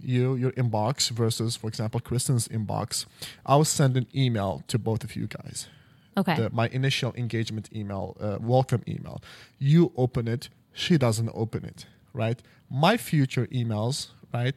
you, 0.00 0.34
your 0.34 0.52
inbox 0.52 1.10
versus, 1.10 1.56
for 1.56 1.68
example, 1.68 2.00
Kristen's 2.00 2.48
inbox. 2.48 3.06
I 3.44 3.56
will 3.56 3.64
send 3.64 3.96
an 3.96 4.06
email 4.14 4.62
to 4.68 4.78
both 4.78 5.04
of 5.04 5.16
you 5.16 5.26
guys. 5.26 5.68
Okay. 6.16 6.34
The, 6.34 6.50
my 6.50 6.68
initial 6.68 7.14
engagement 7.14 7.68
email, 7.74 8.16
uh, 8.20 8.38
welcome 8.40 8.82
email. 8.88 9.22
You 9.58 9.92
open 9.96 10.26
it, 10.26 10.48
she 10.72 10.98
doesn't 10.98 11.30
open 11.34 11.64
it, 11.64 11.86
right? 12.12 12.40
My 12.70 12.96
future 12.96 13.46
emails, 13.46 14.08
right, 14.32 14.54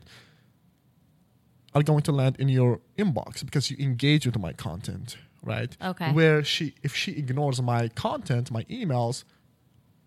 are 1.75 1.83
going 1.83 2.01
to 2.03 2.11
land 2.11 2.37
in 2.39 2.49
your 2.49 2.79
inbox 2.97 3.43
because 3.43 3.69
you 3.69 3.77
engage 3.79 4.25
with 4.25 4.37
my 4.37 4.53
content, 4.53 5.17
right? 5.43 5.75
Okay. 5.81 6.11
Where 6.11 6.43
she, 6.43 6.73
if 6.83 6.95
she 6.95 7.11
ignores 7.11 7.61
my 7.61 7.89
content, 7.89 8.51
my 8.51 8.63
emails, 8.63 9.23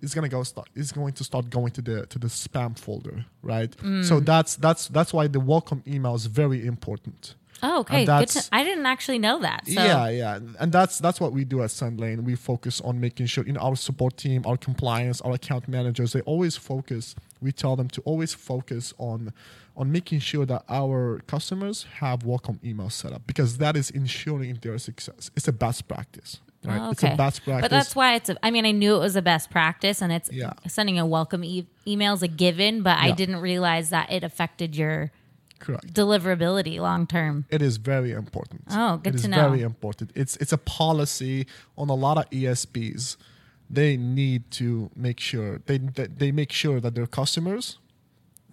it's 0.03 0.15
gonna 0.15 0.29
go 0.29 0.43
start. 0.43 0.69
It's 0.75 0.93
going 0.93 1.15
to 1.15 1.25
start 1.25 1.51
going 1.51 1.73
to 1.73 1.83
the 1.83 2.07
to 2.07 2.19
the 2.19 2.27
spam 2.27 2.79
folder, 2.79 3.25
right? 3.43 3.71
Mm. 3.79 4.05
So 4.05 4.21
that's 4.21 4.57
that's 4.57 4.89
that's 4.89 5.13
why 5.13 5.27
the 5.27 5.41
welcome 5.41 5.83
email 5.87 6.15
is 6.15 6.27
very 6.27 6.67
important. 6.67 7.35
oh, 7.63 7.81
okay. 7.81 8.05
Good 8.05 8.29
to, 8.29 8.49
I 8.53 8.63
didn't 8.63 8.85
actually 8.85 9.19
know 9.19 9.39
that. 9.41 9.67
So. 9.67 9.73
Yeah, 9.73 10.09
yeah, 10.11 10.39
and 10.61 10.71
that's 10.71 10.99
that's 10.99 11.21
what 11.21 11.33
we 11.33 11.45
do 11.45 11.63
at 11.63 11.71
Sendlane. 11.71 12.25
We 12.25 12.35
focus 12.35 12.83
on 12.83 13.01
making 13.01 13.27
sure, 13.27 13.47
you 13.47 13.55
know, 13.55 13.61
our 13.61 13.77
support 13.77 14.19
team, 14.19 14.43
our 14.47 14.59
compliance, 14.59 15.23
our 15.23 15.33
account 15.33 15.67
managers, 15.67 16.13
they 16.13 16.21
always 16.23 16.57
focus. 16.57 17.15
We 17.41 17.53
tell 17.53 17.77
them 17.77 17.89
to 17.89 18.01
always 18.03 18.35
focus 18.35 18.95
on 18.99 19.33
on 19.77 19.93
making 19.93 20.21
sure 20.21 20.47
that 20.47 20.65
our 20.71 21.21
customers 21.27 21.85
have 22.01 22.25
welcome 22.25 22.59
emails 22.65 22.93
set 22.93 23.13
up 23.13 23.27
because 23.27 23.59
that 23.59 23.77
is 23.77 23.91
ensuring 23.91 24.59
their 24.63 24.79
success. 24.79 25.31
It's 25.37 25.49
a 25.49 25.53
best 25.53 25.87
practice, 25.87 26.41
right? 26.65 26.81
Oh, 26.81 26.91
It's 26.93 27.03
a 27.03 27.15
best 27.15 27.45
practice. 27.45 27.61
But 27.65 27.71
that's 27.71 27.95
why 27.95 28.15
it's. 28.15 28.31
A, 28.31 28.37
I 28.43 28.51
mean, 28.51 28.65
I 28.65 28.71
knew 28.71 28.97
it 28.97 29.01
was 29.01 29.17
a 29.17 29.23
best 29.23 29.51
practice, 29.51 30.01
and 30.01 30.11
it's 30.13 30.33
Yeah. 30.33 30.55
sending 30.67 30.99
a 30.99 31.05
welcome 31.05 31.45
e- 31.45 31.67
email 31.87 32.15
is 32.15 32.23
a 32.23 32.29
given. 32.29 32.83
But 32.83 32.97
I 32.99 33.11
didn't 33.11 33.37
realize 33.37 33.91
that 33.91 34.11
it 34.11 34.25
affected 34.25 34.75
your 34.77 35.13
correct. 35.59 35.93
deliverability 35.93 36.81
long 36.81 37.07
term. 37.07 37.45
It 37.51 37.61
is 37.61 37.77
very 37.77 38.13
important. 38.13 38.63
Oh, 38.71 38.97
good 38.97 39.17
It 39.17 39.19
to 39.23 39.29
know. 39.29 39.51
very 39.51 39.61
important. 39.61 40.11
It's 40.15 40.37
it's 40.39 40.53
a 40.55 40.59
policy 40.59 41.47
on 41.77 41.91
a 41.91 41.95
lot 41.95 42.17
of 42.17 42.31
ESPs. 42.31 43.19
They 43.69 43.97
need 43.97 44.51
to 44.53 44.91
make 44.95 45.19
sure 45.21 45.61
they 45.67 45.79
they, 45.79 46.31
make 46.33 46.53
sure 46.53 46.81
that 46.81 46.95
their 46.95 47.07
customers, 47.07 47.79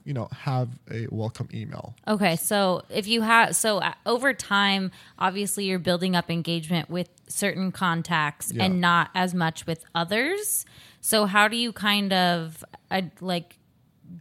you 0.03 0.13
know, 0.13 0.27
have 0.32 0.70
a 0.89 1.08
welcome 1.12 1.48
email. 1.53 1.93
Okay, 2.08 2.36
so 2.36 2.82
if 2.89 3.08
you 3.08 3.22
have 3.22 3.55
so 3.55 3.77
uh, 3.77 3.93
over 4.05 4.34
time, 4.34 4.91
obviously 5.20 5.65
you're 5.65 5.77
building 5.79 6.15
up 6.15 6.32
engagement 6.32 6.89
with 6.89 7.10
certain 7.27 7.72
contacts 7.72 8.51
Yeah. 8.51 8.63
and 8.63 8.82
not 8.82 9.12
as 9.13 9.34
much 9.36 9.67
with 9.67 9.86
others. 9.93 10.65
So 11.00 11.25
how 11.25 11.48
do 11.48 11.58
you 11.58 11.72
kind 11.74 12.12
of 12.12 12.65
uh, 12.89 13.03
like 13.22 13.60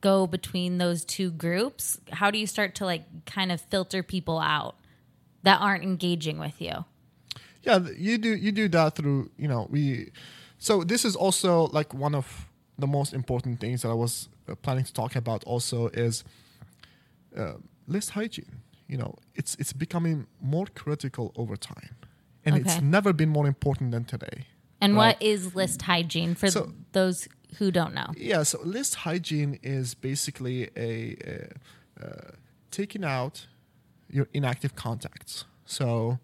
go 0.00 0.26
between 0.26 0.78
those 0.78 1.04
two 1.06 1.30
groups? 1.30 1.98
How 2.10 2.30
do 2.30 2.38
you 2.38 2.46
start 2.46 2.74
to 2.76 2.84
like 2.84 3.24
kind 3.24 3.50
of 3.50 3.60
filter 3.62 4.02
people 4.02 4.38
out 4.38 4.76
that 5.42 5.60
aren't 5.60 5.84
engaging 5.84 6.38
with 6.38 6.60
you? 6.60 6.84
Yeah, 7.62 7.78
you 7.96 8.18
do 8.18 8.34
you 8.36 8.52
do 8.52 8.68
that 8.68 8.94
through 8.96 9.30
you 9.38 9.48
know 9.48 9.68
we. 9.70 10.10
So 10.62 10.84
this 10.84 11.04
is 11.04 11.16
also 11.16 11.66
like 11.72 11.92
one 11.92 12.14
of 12.14 12.48
the 12.78 12.86
most 12.86 13.12
important 13.12 13.58
things 13.58 13.82
that 13.82 13.88
I 13.88 13.94
was 13.94 14.28
uh, 14.48 14.54
planning 14.54 14.84
to 14.84 14.92
talk 14.92 15.16
about. 15.16 15.42
Also 15.44 15.88
is 15.88 16.22
uh, 17.36 17.54
list 17.88 18.10
hygiene. 18.10 18.62
You 18.86 18.98
know, 18.98 19.14
it's 19.34 19.56
it's 19.58 19.72
becoming 19.72 20.26
more 20.40 20.66
critical 20.82 21.32
over 21.34 21.56
time, 21.56 21.96
and 22.44 22.56
it's 22.56 22.80
never 22.80 23.12
been 23.12 23.28
more 23.28 23.48
important 23.48 23.90
than 23.90 24.04
today. 24.04 24.46
And 24.80 24.94
Right. 24.94 25.16
what 25.18 25.22
is 25.22 25.54
list 25.56 25.82
hygiene 25.82 26.34
for 26.36 26.48
So- 26.50 26.72
those 26.92 27.28
who 27.58 27.70
don't 27.72 27.92
know? 27.94 28.10
Yeah, 28.16 28.44
so 28.44 28.58
list 28.64 28.94
hygiene 29.06 29.58
is 29.62 29.94
basically 29.94 30.68
a, 30.76 31.16
uh 31.32 32.04
uh, 32.04 32.30
taking 32.70 33.04
out 33.04 33.46
your 34.10 34.26
inactive 34.32 34.74
contacts. 34.74 35.44
So 35.66 36.18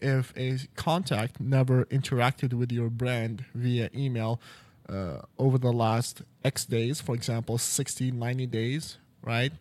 if 0.00 0.32
a 0.36 0.58
contact 0.76 1.40
never 1.40 1.84
interacted 1.86 2.52
with 2.52 2.70
your 2.72 2.90
brand 2.90 3.44
via 3.54 3.90
email 3.94 4.40
uh, 4.88 5.22
over 5.38 5.58
the 5.58 5.72
last 5.72 6.22
X 6.44 6.64
days, 6.64 7.00
for 7.00 7.14
example, 7.14 7.58
60, 7.58 8.10
90 8.10 8.46
days, 8.46 8.98
right? 9.22 9.52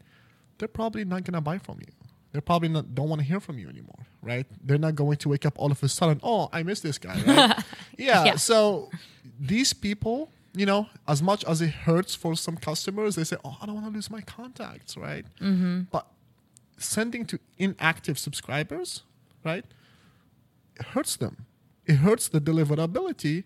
They're 0.57 0.67
probably 0.67 1.05
not 1.05 1.23
going 1.23 1.33
to 1.33 1.41
buy 1.41 1.57
from 1.57 1.79
you. 1.79 1.91
They're 2.31 2.41
probably 2.41 2.69
not 2.69 2.95
don't 2.95 3.09
want 3.09 3.21
to 3.21 3.27
hear 3.27 3.39
from 3.39 3.59
you 3.59 3.69
anymore, 3.69 4.07
right? 4.21 4.47
They're 4.63 4.79
not 4.79 4.95
going 4.95 5.17
to 5.17 5.29
wake 5.29 5.45
up 5.45 5.53
all 5.57 5.71
of 5.71 5.81
a 5.83 5.87
sudden, 5.87 6.19
oh, 6.23 6.49
I 6.51 6.63
miss 6.63 6.79
this 6.79 6.97
guy, 6.97 7.21
right? 7.21 7.63
yeah, 7.97 8.25
Yeah. 8.25 8.35
So 8.35 8.89
these 9.39 9.71
people, 9.71 10.31
you 10.55 10.65
know, 10.65 10.87
as 11.07 11.21
much 11.21 11.45
as 11.45 11.61
it 11.61 11.69
hurts 11.69 12.15
for 12.15 12.35
some 12.35 12.57
customers, 12.57 13.15
they 13.15 13.23
say, 13.23 13.37
oh, 13.45 13.57
I 13.61 13.67
don't 13.67 13.75
want 13.75 13.87
to 13.87 13.93
lose 13.93 14.09
my 14.09 14.21
contacts, 14.21 14.97
right? 14.97 15.25
Mm-hmm. 15.39 15.81
But 15.91 16.07
sending 16.77 17.25
to 17.27 17.39
inactive 17.59 18.17
subscribers, 18.17 19.03
right? 19.45 19.65
It 20.79 20.85
hurts 20.87 21.15
them. 21.15 21.45
It 21.85 21.95
hurts 21.95 22.27
the 22.29 22.39
deliverability 22.39 23.43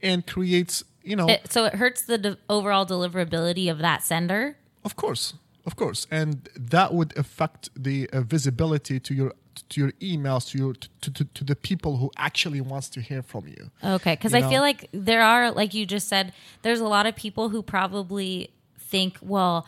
and 0.00 0.26
creates, 0.26 0.84
you 1.02 1.16
know, 1.16 1.28
It, 1.28 1.52
so 1.52 1.64
it 1.64 1.74
hurts 1.74 2.02
the 2.02 2.18
de- 2.18 2.38
overall 2.48 2.86
deliverability 2.86 3.70
of 3.70 3.78
that 3.78 4.02
sender. 4.02 4.56
of 4.84 4.96
course, 4.96 5.34
of 5.66 5.76
course, 5.76 6.06
and 6.10 6.48
that 6.56 6.92
would 6.94 7.16
affect 7.16 7.70
the 7.76 8.08
uh, 8.10 8.20
visibility 8.20 8.98
to 9.00 9.14
your 9.14 9.32
to 9.68 9.80
your 9.80 9.92
emails 10.00 10.48
to 10.50 10.58
your 10.58 10.72
to, 10.74 11.10
to, 11.12 11.24
to 11.24 11.44
the 11.44 11.54
people 11.54 11.98
who 11.98 12.10
actually 12.16 12.60
wants 12.60 12.88
to 12.88 13.00
hear 13.00 13.22
from 13.22 13.46
you. 13.46 13.70
Okay, 13.84 14.14
because 14.14 14.34
I 14.34 14.40
know? 14.40 14.48
feel 14.48 14.60
like 14.62 14.88
there 14.92 15.22
are, 15.22 15.50
like 15.52 15.74
you 15.74 15.84
just 15.86 16.08
said, 16.08 16.32
there's 16.62 16.80
a 16.80 16.88
lot 16.88 17.06
of 17.06 17.14
people 17.14 17.50
who 17.50 17.62
probably 17.62 18.50
think, 18.78 19.18
well, 19.20 19.66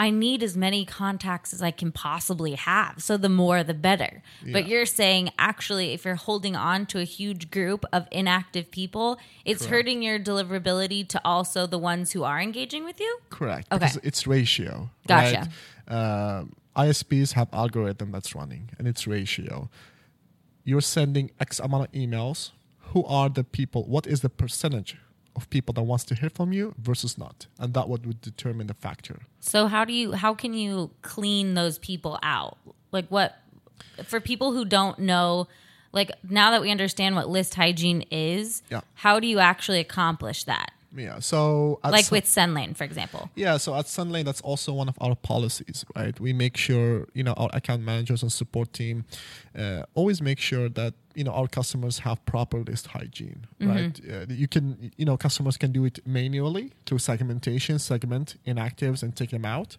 I 0.00 0.08
need 0.08 0.42
as 0.42 0.56
many 0.56 0.86
contacts 0.86 1.52
as 1.52 1.60
I 1.60 1.70
can 1.70 1.92
possibly 1.92 2.54
have. 2.54 3.02
So 3.02 3.18
the 3.18 3.28
more, 3.28 3.62
the 3.62 3.74
better. 3.74 4.22
But 4.50 4.66
you're 4.66 4.86
saying 4.86 5.30
actually, 5.38 5.92
if 5.92 6.06
you're 6.06 6.14
holding 6.14 6.56
on 6.56 6.86
to 6.86 7.00
a 7.00 7.04
huge 7.04 7.50
group 7.50 7.84
of 7.92 8.08
inactive 8.10 8.70
people, 8.70 9.18
it's 9.44 9.60
Correct. 9.60 9.70
hurting 9.70 10.02
your 10.02 10.18
deliverability 10.18 11.06
to 11.08 11.20
also 11.22 11.66
the 11.66 11.76
ones 11.76 12.12
who 12.12 12.24
are 12.24 12.40
engaging 12.40 12.82
with 12.82 12.98
you. 12.98 13.18
Correct. 13.28 13.68
Okay. 13.70 13.78
Because 13.78 13.98
it's 14.02 14.26
ratio. 14.26 14.88
Gotcha. 15.06 15.50
Right? 15.86 15.94
Um, 15.94 16.54
ISPs 16.74 17.34
have 17.34 17.48
algorithm 17.52 18.10
that's 18.10 18.34
running, 18.34 18.70
and 18.78 18.88
it's 18.88 19.06
ratio. 19.06 19.68
You're 20.64 20.80
sending 20.80 21.30
X 21.38 21.58
amount 21.58 21.88
of 21.88 21.92
emails. 21.92 22.52
Who 22.94 23.04
are 23.04 23.28
the 23.28 23.44
people? 23.44 23.84
What 23.84 24.06
is 24.06 24.22
the 24.22 24.30
percentage 24.30 24.96
of 25.40 25.48
people 25.50 25.72
that 25.74 25.82
wants 25.82 26.04
to 26.04 26.14
hear 26.14 26.30
from 26.30 26.52
you 26.52 26.74
versus 26.78 27.16
not? 27.16 27.46
And 27.58 27.74
that 27.74 27.88
would, 27.88 28.06
would 28.06 28.20
determine 28.20 28.66
the 28.66 28.74
factor. 28.74 29.20
So 29.40 29.66
how 29.66 29.84
do 29.84 29.92
you 29.92 30.12
how 30.12 30.34
can 30.34 30.52
you 30.54 30.90
clean 31.02 31.54
those 31.54 31.78
people 31.78 32.18
out? 32.22 32.58
Like 32.92 33.08
what 33.08 33.36
for 34.04 34.20
people 34.20 34.52
who 34.52 34.64
don't 34.64 34.98
know 34.98 35.48
like 35.92 36.10
now 36.28 36.50
that 36.52 36.60
we 36.60 36.70
understand 36.70 37.16
what 37.16 37.28
list 37.28 37.54
hygiene 37.54 38.02
is, 38.10 38.62
Yeah. 38.70 38.82
how 38.94 39.18
do 39.18 39.26
you 39.26 39.38
actually 39.40 39.80
accomplish 39.80 40.44
that? 40.44 40.70
Yeah. 40.96 41.20
So 41.20 41.78
Like 41.84 42.04
some- 42.06 42.16
with 42.16 42.24
Sendlane, 42.24 42.76
for 42.76 42.84
example. 42.84 43.30
Yeah, 43.36 43.58
so 43.58 43.74
at 43.74 43.86
Sendlane, 43.86 44.24
that's 44.24 44.40
also 44.40 44.72
one 44.72 44.88
of 44.88 44.96
our 45.00 45.14
policies, 45.14 45.84
right? 45.94 46.18
We 46.18 46.32
make 46.32 46.56
sure, 46.56 47.06
you 47.14 47.22
know, 47.22 47.32
our 47.34 47.48
account 47.52 47.82
managers 47.82 48.22
and 48.22 48.32
support 48.32 48.72
team 48.72 49.04
uh, 49.56 49.82
always 49.94 50.20
make 50.20 50.38
sure 50.40 50.68
that, 50.68 50.94
you 51.14 51.24
know, 51.24 51.32
our 51.32 51.48
customers 51.48 52.00
have 52.00 52.24
proper 52.26 52.58
list 52.58 52.88
hygiene, 52.88 53.46
right? 53.60 54.00
Uh, 54.10 54.26
you 54.28 54.48
can, 54.48 54.90
you 54.96 55.04
know, 55.04 55.16
customers 55.16 55.56
can 55.56 55.72
do 55.72 55.84
it 55.84 55.98
manually 56.06 56.72
through 56.86 56.98
segmentation, 56.98 57.78
segment 57.78 58.36
inactives 58.46 59.02
and 59.02 59.14
take 59.14 59.30
them 59.30 59.44
out. 59.44 59.76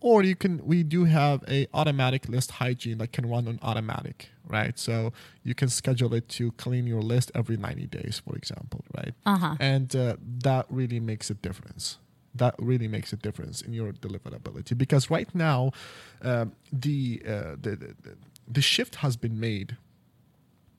Or 0.00 0.22
you 0.22 0.36
can, 0.36 0.64
we 0.64 0.82
do 0.82 1.04
have 1.04 1.42
a 1.48 1.66
automatic 1.72 2.28
list 2.28 2.52
hygiene 2.52 2.98
that 2.98 3.12
can 3.12 3.28
run 3.28 3.48
on 3.48 3.58
automatic, 3.62 4.30
right? 4.46 4.78
So 4.78 5.12
you 5.42 5.54
can 5.54 5.68
schedule 5.68 6.12
it 6.14 6.28
to 6.30 6.52
clean 6.52 6.86
your 6.86 7.02
list 7.02 7.32
every 7.34 7.56
90 7.56 7.86
days, 7.86 8.22
for 8.24 8.36
example, 8.36 8.84
right? 8.96 9.14
Uh-huh. 9.24 9.56
And 9.58 9.94
uh, 9.96 10.16
that 10.42 10.66
really 10.68 11.00
makes 11.00 11.30
a 11.30 11.34
difference. 11.34 11.98
That 12.34 12.54
really 12.58 12.88
makes 12.88 13.12
a 13.14 13.16
difference 13.16 13.62
in 13.62 13.72
your 13.72 13.92
deliverability 13.92 14.76
because 14.76 15.10
right 15.10 15.34
now, 15.34 15.72
um, 16.20 16.52
the, 16.70 17.22
uh, 17.26 17.56
the, 17.60 17.70
the 17.70 17.94
the 18.02 18.16
the 18.48 18.62
shift 18.62 18.96
has 18.96 19.16
been 19.16 19.38
made. 19.38 19.76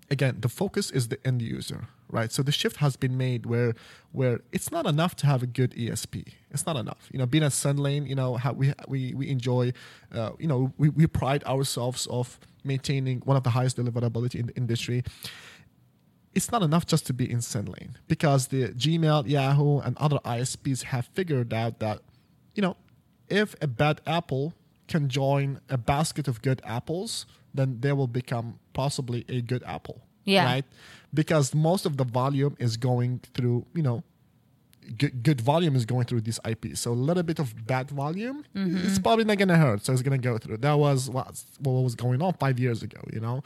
Again, 0.10 0.38
the 0.40 0.50
focus 0.50 0.90
is 0.90 1.10
the 1.10 1.20
end 1.28 1.42
user, 1.42 1.90
right? 2.10 2.32
So 2.32 2.42
the 2.42 2.52
shift 2.52 2.78
has 2.78 2.96
been 2.96 3.18
made 3.18 3.46
where 3.46 3.74
where 4.12 4.40
it's 4.52 4.72
not 4.72 4.86
enough 4.86 5.16
to 5.18 5.26
have 5.28 5.44
a 5.44 5.48
good 5.48 5.72
ESP. 5.72 6.34
It's 6.50 6.66
not 6.66 6.78
enough. 6.78 7.10
You 7.12 7.20
know, 7.20 7.26
being 7.26 7.44
at 7.44 7.52
Sendlane, 7.52 8.08
you 8.08 8.16
know, 8.16 8.36
how 8.36 8.54
we 8.54 8.74
we 8.88 9.14
we 9.14 9.30
enjoy, 9.30 9.74
uh, 10.14 10.32
you 10.40 10.48
know, 10.48 10.74
we, 10.78 10.90
we 10.90 11.08
pride 11.08 11.44
ourselves 11.44 12.08
of 12.08 12.40
maintaining 12.64 13.20
one 13.22 13.36
of 13.38 13.44
the 13.44 13.50
highest 13.50 13.78
deliverability 13.78 14.36
in 14.36 14.48
the 14.48 14.56
industry 14.56 15.04
it's 16.38 16.52
not 16.52 16.62
enough 16.62 16.86
just 16.86 17.08
to 17.08 17.14
be 17.14 17.30
in 17.30 17.40
SendLane 17.40 17.96
because 18.08 18.48
the 18.48 18.68
Gmail, 18.70 19.28
Yahoo, 19.28 19.80
and 19.80 19.98
other 19.98 20.20
ISPs 20.20 20.84
have 20.84 21.08
figured 21.08 21.52
out 21.52 21.80
that, 21.80 22.02
you 22.54 22.62
know, 22.62 22.78
if 23.28 23.56
a 23.60 23.66
bad 23.66 24.02
apple 24.06 24.54
can 24.88 25.10
join 25.10 25.60
a 25.68 25.80
basket 25.80 26.28
of 26.28 26.44
good 26.44 26.62
apples, 26.64 27.26
then 27.58 27.78
they 27.80 27.92
will 27.92 28.08
become 28.08 28.60
possibly 28.74 29.26
a 29.30 29.42
good 29.42 29.64
apple. 29.64 30.02
Yeah. 30.24 30.46
Right? 30.46 30.66
Because 31.14 31.56
most 31.56 31.86
of 31.86 31.98
the 31.98 32.04
volume 32.04 32.56
is 32.60 32.78
going 32.78 33.22
through, 33.34 33.66
you 33.74 33.82
know, 33.82 34.04
good, 34.98 35.24
good 35.24 35.42
volume 35.42 35.76
is 35.76 35.86
going 35.86 36.06
through 36.06 36.22
these 36.22 36.40
IPs. 36.46 36.82
So 36.82 36.92
a 36.92 36.94
little 36.94 37.24
bit 37.24 37.40
of 37.40 37.66
bad 37.66 37.90
volume, 37.90 38.46
it's 38.86 39.00
probably 39.00 39.26
not 39.26 39.38
going 39.38 39.48
to 39.50 39.58
hurt. 39.58 39.86
So 39.86 39.94
it's 39.94 40.02
going 40.02 40.20
to 40.20 40.26
go 40.26 40.38
through. 40.38 40.58
That 40.58 40.74
was 40.74 41.10
what, 41.10 41.44
what 41.60 41.72
was 41.84 41.96
going 41.96 42.22
on 42.22 42.34
five 42.34 42.60
years 42.60 42.84
ago, 42.84 43.00
you 43.12 43.20
know. 43.20 43.44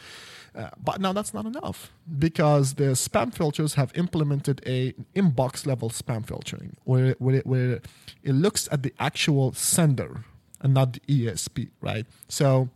Uh, 0.53 0.70
but 0.84 1.00
now 1.00 1.13
that's 1.13 1.34
not 1.34 1.46
enough 1.46 1.91
because 2.20 2.74
the 2.74 2.91
spam 2.91 3.34
filters 3.34 3.75
have 3.75 3.91
implemented 3.96 4.62
a 4.65 4.91
inbox 5.15 5.65
level 5.65 5.89
spam 5.89 6.25
filtering 6.25 6.75
where, 6.84 7.15
where, 7.20 7.36
it, 7.36 7.48
where 7.48 7.82
it 8.24 8.34
looks 8.34 8.68
at 8.72 8.84
the 8.84 8.94
actual 9.00 9.53
sender 9.53 10.25
and 10.60 10.74
not 10.74 10.94
the 10.94 11.00
ESP, 11.08 11.70
right? 11.80 12.06
So 12.27 12.70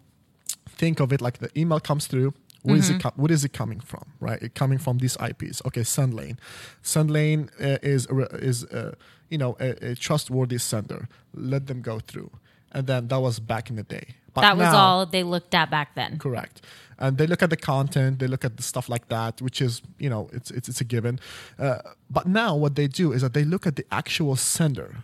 think 0.75 1.00
of 1.00 1.12
it 1.13 1.22
like 1.22 1.38
the 1.39 1.50
email 1.60 1.79
comes 1.79 2.08
through. 2.08 2.34
Where 2.63 2.77
is 2.77 2.89
it? 2.89 3.00
Com- 3.00 3.13
what 3.15 3.29
is 3.32 3.44
it 3.46 3.53
coming 3.53 3.79
from? 3.79 4.05
Right? 4.20 4.41
It 4.41 4.55
coming 4.55 4.79
from 4.79 4.98
these 4.98 5.15
IPs. 5.29 5.62
Okay, 5.67 5.82
SendLane. 5.82 6.38
SendLane 6.84 7.50
uh, 7.62 7.77
is 7.84 8.08
a 8.10 8.15
is 8.51 8.63
uh, 8.65 8.96
you 9.29 9.38
know 9.38 9.55
a, 9.60 9.91
a 9.91 9.96
trustworthy 9.96 10.58
sender. 10.58 11.08
Let 11.34 11.67
them 11.67 11.82
go 11.82 12.00
through. 12.00 12.32
And 12.72 12.88
then 12.88 13.08
that 13.08 13.20
was 13.22 13.39
back 13.39 13.70
in 13.70 13.75
the 13.77 13.84
day. 13.84 14.15
But 14.34 14.41
that 14.41 14.58
was 14.58 14.65
now- 14.72 14.77
all 14.77 15.05
they 15.05 15.24
looked 15.24 15.53
at 15.55 15.70
back 15.70 15.96
then. 15.96 16.17
Correct. 16.17 16.62
And 16.98 17.17
they 17.17 17.27
look 17.27 17.44
at 17.44 17.50
the 17.50 17.58
content, 17.58 18.20
they 18.20 18.27
look 18.27 18.46
at 18.46 18.55
the 18.58 18.63
stuff 18.63 18.88
like 18.89 19.10
that, 19.10 19.41
which 19.41 19.62
is, 19.62 19.82
you 20.00 20.10
know, 20.10 20.29
it's 20.34 20.50
it's, 20.51 20.67
it's 20.70 20.82
a 20.82 20.84
given. 20.86 21.20
Uh, 21.60 21.79
but 22.10 22.25
now 22.25 22.55
what 22.55 22.75
they 22.75 22.88
do 22.88 23.12
is 23.13 23.22
that 23.22 23.34
they 23.34 23.44
look 23.46 23.67
at 23.67 23.75
the 23.75 23.86
actual 23.91 24.36
sender, 24.36 25.03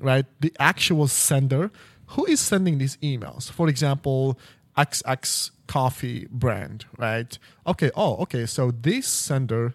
right? 0.00 0.26
The 0.40 0.52
actual 0.58 1.08
sender. 1.08 1.70
Who 2.10 2.24
is 2.26 2.40
sending 2.40 2.78
these 2.78 2.96
emails? 2.98 3.50
For 3.50 3.66
example, 3.68 4.38
XX 4.76 5.50
coffee 5.66 6.26
brand, 6.30 6.84
right? 6.98 7.38
Okay, 7.66 7.90
oh, 7.96 8.16
okay. 8.18 8.46
So 8.46 8.70
this 8.70 9.06
sender 9.06 9.74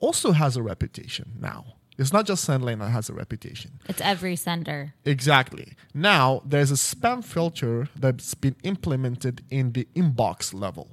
also 0.00 0.32
has 0.32 0.56
a 0.56 0.62
reputation 0.62 1.32
now. 1.40 1.74
It's 1.98 2.12
not 2.12 2.26
just 2.26 2.48
SendLane 2.48 2.78
that 2.78 2.90
has 2.90 3.08
a 3.08 3.12
reputation. 3.12 3.80
It's 3.88 4.00
every 4.00 4.36
sender. 4.36 4.94
Exactly. 5.04 5.72
Now 5.92 6.42
there's 6.44 6.70
a 6.70 6.74
spam 6.74 7.24
filter 7.24 7.88
that's 7.96 8.34
been 8.34 8.54
implemented 8.62 9.42
in 9.50 9.72
the 9.72 9.88
inbox 9.96 10.54
level, 10.54 10.88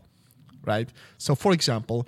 right? 0.63 0.89
So, 1.19 1.35
for 1.35 1.51
example, 1.53 2.07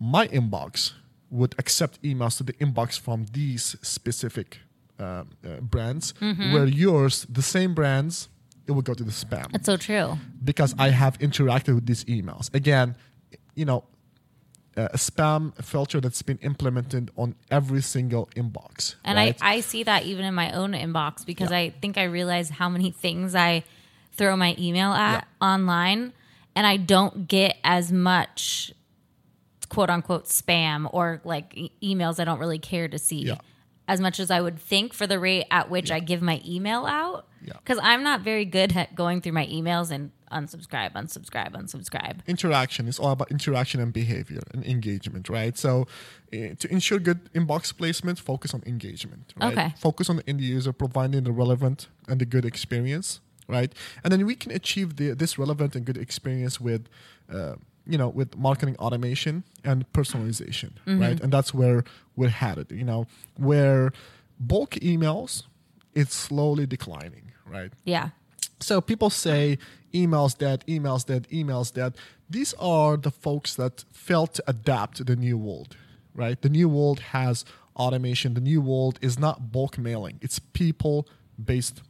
my 0.00 0.26
inbox 0.26 0.92
would 1.30 1.54
accept 1.56 2.02
emails 2.02 2.36
to 2.38 2.42
the 2.42 2.52
inbox 2.54 2.98
from 2.98 3.26
these 3.32 3.76
specific 3.80 4.58
um, 4.98 5.30
uh, 5.46 5.60
brands, 5.60 6.12
where 6.52 6.66
yours, 6.66 7.26
the 7.30 7.42
same 7.42 7.74
brands, 7.74 8.28
it 8.66 8.72
would 8.72 8.84
go 8.84 8.94
to 8.94 9.04
the 9.04 9.10
spam 9.10 9.54
It's 9.54 9.66
so 9.66 9.76
true. 9.76 10.18
because 10.44 10.74
I 10.78 10.88
have 10.90 11.18
interacted 11.18 11.74
with 11.74 11.86
these 11.86 12.04
emails. 12.04 12.52
Again, 12.54 12.96
you 13.54 13.64
know, 13.64 13.84
uh, 14.76 14.88
a 14.92 14.96
spam 14.96 15.52
filter 15.62 16.00
that's 16.00 16.22
been 16.22 16.38
implemented 16.38 17.10
on 17.16 17.34
every 17.50 17.82
single 17.82 18.26
inbox. 18.36 18.94
And 19.04 19.16
right? 19.16 19.36
I, 19.42 19.56
I 19.56 19.60
see 19.60 19.82
that 19.82 20.04
even 20.04 20.24
in 20.24 20.34
my 20.34 20.52
own 20.52 20.72
inbox 20.72 21.26
because 21.26 21.50
Yeah. 21.50 21.58
I 21.58 21.70
think 21.82 21.98
I 21.98 22.04
realize 22.04 22.48
how 22.50 22.68
many 22.70 22.90
things 22.90 23.34
I 23.34 23.64
throw 24.12 24.34
my 24.36 24.54
email 24.58 24.92
at 24.92 25.26
online 25.42 26.12
and 26.54 26.66
I 26.66 26.76
don't 26.78 27.28
get 27.28 27.56
as 27.64 27.92
much 27.92 28.72
quote 29.68 29.90
unquote 29.90 30.24
spam 30.26 30.88
or 30.92 31.20
like 31.24 31.54
e- 31.56 31.72
emails 31.82 32.20
I 32.20 32.24
don't 32.24 32.38
really 32.38 32.58
care 32.58 32.88
to 32.88 32.98
see 32.98 33.24
Yeah. 33.26 33.36
As 33.92 34.00
much 34.00 34.18
as 34.18 34.30
I 34.30 34.40
would 34.40 34.58
think 34.58 34.94
for 34.94 35.06
the 35.06 35.18
rate 35.18 35.46
at 35.50 35.68
which 35.74 35.90
I 35.90 36.00
give 36.00 36.22
my 36.22 36.38
email 36.46 36.82
out. 36.86 37.26
Yeah. 37.44 37.52
Because 37.62 37.78
I'm 37.82 38.02
not 38.02 38.18
very 38.22 38.46
good 38.46 38.70
at 38.76 38.94
going 38.94 39.20
through 39.20 39.36
my 39.42 39.46
emails 39.46 39.90
and 39.90 40.12
unsubscribe, 40.38 40.92
unsubscribe, 40.94 41.52
unsubscribe. 41.62 42.16
interaction 42.26 42.88
is 42.88 42.98
all 42.98 43.10
about 43.16 43.30
interaction 43.30 43.78
and 43.84 43.92
behavior 43.92 44.40
and 44.54 44.64
engagement 44.64 45.28
right 45.28 45.58
so 45.58 45.86
uh, 46.32 46.54
to 46.58 46.66
ensure 46.76 46.98
good 46.98 47.20
inbox 47.34 47.62
placement 47.76 48.18
focus 48.18 48.54
on 48.54 48.62
engagement 48.64 49.34
right 49.38 49.52
Okay. 49.52 49.74
focus 49.88 50.08
on 50.08 50.16
the 50.16 50.26
end 50.30 50.40
user 50.40 50.72
providing 50.72 51.24
the 51.24 51.32
relevant 51.42 51.78
and 52.08 52.18
the 52.22 52.24
good 52.34 52.46
experience 52.52 53.20
right 53.56 53.70
and 54.02 54.08
then 54.10 54.24
we 54.24 54.34
can 54.42 54.50
achieve 54.60 54.88
the, 54.96 55.06
this 55.22 55.32
relevant 55.38 55.76
and 55.76 55.84
good 55.84 55.98
experience 56.06 56.58
with 56.68 56.82
uh, 57.30 57.56
you 57.86 57.98
know 57.98 58.08
with 58.08 58.36
marketing 58.36 58.76
automation 58.78 59.44
and 59.64 59.90
personalization 59.92 60.70
mm-hmm. 60.86 61.00
right 61.00 61.20
and 61.20 61.32
that's 61.32 61.52
where 61.52 61.84
we're 62.16 62.28
headed 62.28 62.70
you 62.70 62.84
know 62.84 63.06
where 63.36 63.92
bulk 64.38 64.70
emails 64.76 65.44
it's 65.94 66.14
slowly 66.14 66.66
declining 66.66 67.32
right 67.46 67.72
Yeah. 67.84 68.10
so 68.60 68.80
people 68.80 69.10
say 69.10 69.58
emails 69.92 70.36
dead, 70.36 70.64
emails 70.66 71.06
dead, 71.06 71.26
emails 71.30 71.72
dead. 71.72 71.94
These 72.28 72.54
are 72.54 72.96
the 72.96 73.10
folks 73.10 73.54
that 73.56 73.84
failed 73.92 74.34
to 74.34 74.44
adapt 74.46 74.96
to 74.98 75.04
the 75.04 75.16
new 75.16 75.36
world, 75.36 75.76
right? 76.14 76.40
The 76.40 76.48
new 76.48 76.68
world 76.68 77.00
has 77.00 77.44
automation. 77.76 78.34
The 78.34 78.40
new 78.40 78.60
world 78.60 78.98
is 79.02 79.18
not 79.18 79.52
bulk 79.52 79.78
mailing; 79.78 80.18
it's 80.22 80.38
people-based 80.38 81.82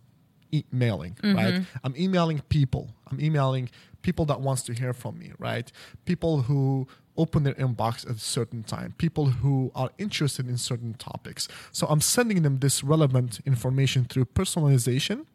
e- 0.53 0.65
mailing, 0.71 1.17
right? 1.23 1.62
I'm 1.85 1.95
emailing 1.97 2.41
people. 2.49 2.91
I'm 3.11 3.21
emailing 3.21 3.71
people 4.03 4.25
that 4.27 4.41
wants 4.41 4.62
to 4.65 4.73
hear 4.73 4.93
from 4.93 5.19
me, 5.19 5.33
right? 5.38 5.71
People 6.05 6.43
who 6.43 6.87
open 7.17 7.43
their 7.43 7.55
inbox 7.55 8.09
at 8.09 8.17
a 8.17 8.19
certain 8.19 8.62
time, 8.62 8.95
people 8.99 9.27
who 9.27 9.71
are 9.75 9.91
interested 9.99 10.49
in 10.49 10.57
certain 10.57 10.95
topics. 10.95 11.47
So 11.71 11.87
I'm 11.88 12.01
sending 12.01 12.43
them 12.43 12.59
this 12.61 12.83
relevant 12.83 13.41
information 13.45 14.05
through 14.05 14.27
personalization 14.27 15.27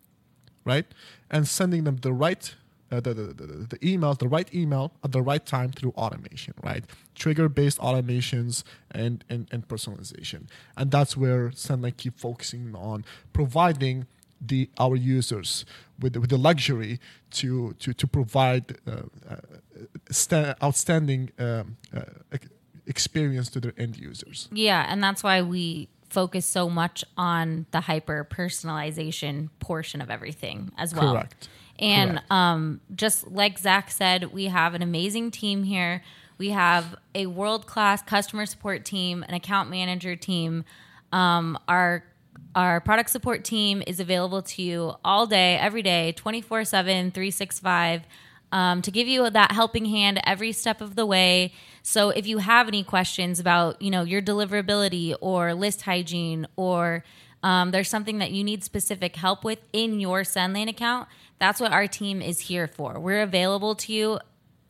right? 0.67 0.85
And 1.31 1.47
sending 1.47 1.85
them 1.85 1.97
the 1.97 2.13
right 2.13 2.53
uh, 2.89 3.01
the, 3.01 3.13
the, 3.13 3.23
the, 3.33 3.45
the 3.69 3.79
email, 3.85 4.13
the 4.13 4.29
right 4.29 4.53
email 4.53 4.93
at 5.03 5.11
the 5.11 5.21
right 5.21 5.45
time 5.45 5.71
through 5.71 5.91
automation, 5.97 6.53
right? 6.63 6.85
Trigger 7.15 7.49
based 7.49 7.79
automations 7.79 8.63
and, 8.91 9.25
and, 9.29 9.47
and 9.51 9.67
personalization. 9.67 10.47
And 10.77 10.89
that's 10.89 11.17
where 11.17 11.49
Sendlane 11.49 11.97
keep 11.97 12.17
focusing 12.17 12.73
on 12.75 13.03
providing 13.33 14.07
the 14.39 14.69
our 14.79 14.95
users 14.95 15.65
with, 15.99 16.13
the- 16.13 16.21
with 16.21 16.29
the 16.29 16.37
luxury 16.37 16.99
to 17.31 17.73
to, 17.79 17.93
to 17.93 18.07
provide 18.07 18.77
uh, 18.87 18.91
uh, 19.29 19.35
sta- 20.11 20.55
outstanding 20.61 21.31
um, 21.39 21.77
uh, 21.95 22.01
experience 22.85 23.49
to 23.49 23.59
their 23.59 23.73
end 23.77 23.97
users. 23.97 24.47
Yeah, 24.51 24.85
and 24.89 25.03
that's 25.03 25.23
why 25.23 25.41
we 25.41 25.89
focus 26.09 26.45
so 26.45 26.69
much 26.69 27.03
on 27.17 27.65
the 27.71 27.81
hyper 27.81 28.25
personalization 28.29 29.49
portion 29.59 30.01
of 30.01 30.09
everything 30.09 30.71
as 30.77 30.95
well. 30.95 31.13
Correct. 31.13 31.49
And 31.79 32.11
Correct. 32.11 32.31
um, 32.31 32.81
just 32.95 33.27
like 33.27 33.59
Zak 33.59 33.91
said, 33.91 34.31
we 34.33 34.45
have 34.45 34.73
an 34.73 34.81
amazing 34.81 35.31
team 35.31 35.63
here. 35.63 36.01
We 36.37 36.49
have 36.51 36.95
a 37.13 37.25
world 37.27 37.65
class 37.67 38.01
customer 38.01 38.45
support 38.45 38.85
team, 38.85 39.23
an 39.27 39.33
account 39.33 39.69
manager 39.69 40.15
team. 40.15 40.63
Um, 41.11 41.57
our 41.67 42.03
our 42.55 42.79
product 42.81 43.09
support 43.09 43.43
team 43.43 43.83
is 43.85 43.99
available 43.99 44.41
to 44.41 44.61
you 44.61 44.95
all 45.05 45.27
day, 45.27 45.57
every 45.57 45.81
day, 45.81 46.13
24 46.13 46.65
7, 46.65 47.11
365, 47.11 48.03
um, 48.51 48.81
to 48.81 48.91
give 48.91 49.07
you 49.07 49.29
that 49.29 49.51
helping 49.51 49.85
hand 49.85 50.19
every 50.25 50.51
step 50.51 50.81
of 50.81 50.95
the 50.95 51.05
way. 51.05 51.53
So 51.83 52.09
if 52.09 52.25
you 52.27 52.39
have 52.39 52.67
any 52.67 52.83
questions 52.83 53.39
about, 53.39 53.81
you 53.81 53.91
know, 53.91 54.03
your 54.03 54.21
deliverability 54.21 55.15
or 55.21 55.53
list 55.53 55.83
hygiene 55.83 56.47
or 56.55 57.03
um, 57.43 57.71
there's 57.71 57.89
something 57.89 58.17
that 58.17 58.31
you 58.31 58.43
need 58.43 58.63
specific 58.63 59.15
help 59.15 59.43
with 59.43 59.59
in 59.71 59.99
your 59.99 60.21
SendLane 60.21 60.69
account, 60.69 61.07
that's 61.39 61.59
what 61.59 61.71
our 61.71 61.87
team 61.87 62.21
is 62.21 62.41
here 62.41 62.67
for. 62.67 62.99
We're 62.99 63.21
available 63.21 63.75
to 63.75 63.93
you 63.93 64.19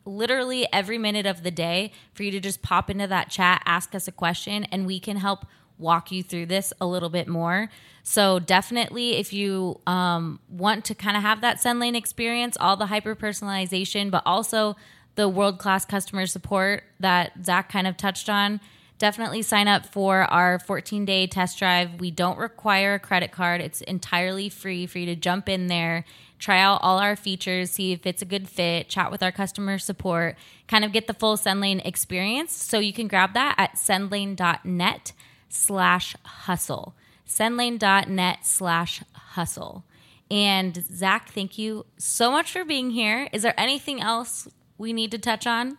literally 0.04 0.66
every 0.72 0.98
minute 0.98 1.26
of 1.26 1.42
the 1.42 1.50
day 1.50 1.92
for 2.14 2.22
you 2.22 2.30
to 2.30 2.40
just 2.40 2.62
pop 2.62 2.90
into 2.90 3.06
that 3.06 3.30
chat, 3.30 3.62
ask 3.64 3.94
us 3.94 4.08
a 4.08 4.12
question, 4.12 4.64
and 4.64 4.86
we 4.86 5.00
can 5.00 5.16
help 5.16 5.46
walk 5.78 6.10
you 6.10 6.22
through 6.22 6.46
this 6.46 6.72
a 6.80 6.86
little 6.86 7.08
bit 7.08 7.28
more. 7.28 7.70
So 8.02 8.38
definitely, 8.38 9.16
if 9.16 9.32
you 9.32 9.80
um, 9.86 10.40
want 10.48 10.84
to 10.86 10.94
kind 10.94 11.16
of 11.16 11.22
have 11.22 11.40
that 11.42 11.58
SendLane 11.58 11.94
experience, 11.94 12.56
all 12.58 12.76
the 12.76 12.86
hyper 12.86 13.14
personalization, 13.14 14.10
but 14.10 14.22
also 14.24 14.76
the 15.14 15.28
world 15.28 15.58
class 15.58 15.84
customer 15.84 16.26
support 16.26 16.84
that 17.00 17.32
Zak 17.44 17.68
kind 17.68 17.86
of 17.86 17.96
touched 17.96 18.30
on, 18.30 18.60
definitely 18.98 19.42
sign 19.42 19.68
up 19.68 19.84
for 19.84 20.22
our 20.32 20.58
14 20.58 21.04
day 21.04 21.26
test 21.26 21.58
drive. 21.58 22.00
We 22.00 22.10
don't 22.10 22.38
require 22.38 22.94
a 22.94 22.98
credit 22.98 23.32
card, 23.32 23.60
it's 23.60 23.80
entirely 23.82 24.48
free 24.48 24.86
for 24.86 24.98
you 24.98 25.06
to 25.06 25.16
jump 25.16 25.48
in 25.48 25.66
there, 25.66 26.04
try 26.38 26.60
out 26.60 26.80
all 26.82 26.98
our 26.98 27.16
features, 27.16 27.72
see 27.72 27.92
if 27.92 28.06
it's 28.06 28.22
a 28.22 28.24
good 28.26 28.48
fit, 28.48 28.88
chat 28.88 29.10
with 29.10 29.22
our 29.22 29.32
customer 29.32 29.78
support, 29.78 30.36
kind 30.66 30.84
of 30.84 30.92
get 30.92 31.06
the 31.06 31.14
full 31.14 31.36
SendLane 31.36 31.84
experience. 31.84 32.52
So 32.52 32.78
you 32.78 32.92
can 32.92 33.08
grab 33.08 33.34
that 33.34 33.54
at 33.58 33.74
sendlane.net 33.74 35.12
slash 35.48 36.16
hustle. 36.24 36.94
Sendlane.net 37.26 38.46
slash 38.46 39.02
hustle. 39.12 39.84
And 40.30 40.84
Zak, 40.92 41.30
thank 41.30 41.58
you 41.58 41.86
so 41.96 42.30
much 42.30 42.52
for 42.52 42.64
being 42.64 42.90
here. 42.90 43.28
Is 43.32 43.42
there 43.42 43.58
anything 43.58 44.00
else 44.00 44.48
we 44.76 44.92
need 44.92 45.10
to 45.12 45.18
touch 45.18 45.46
on? 45.46 45.78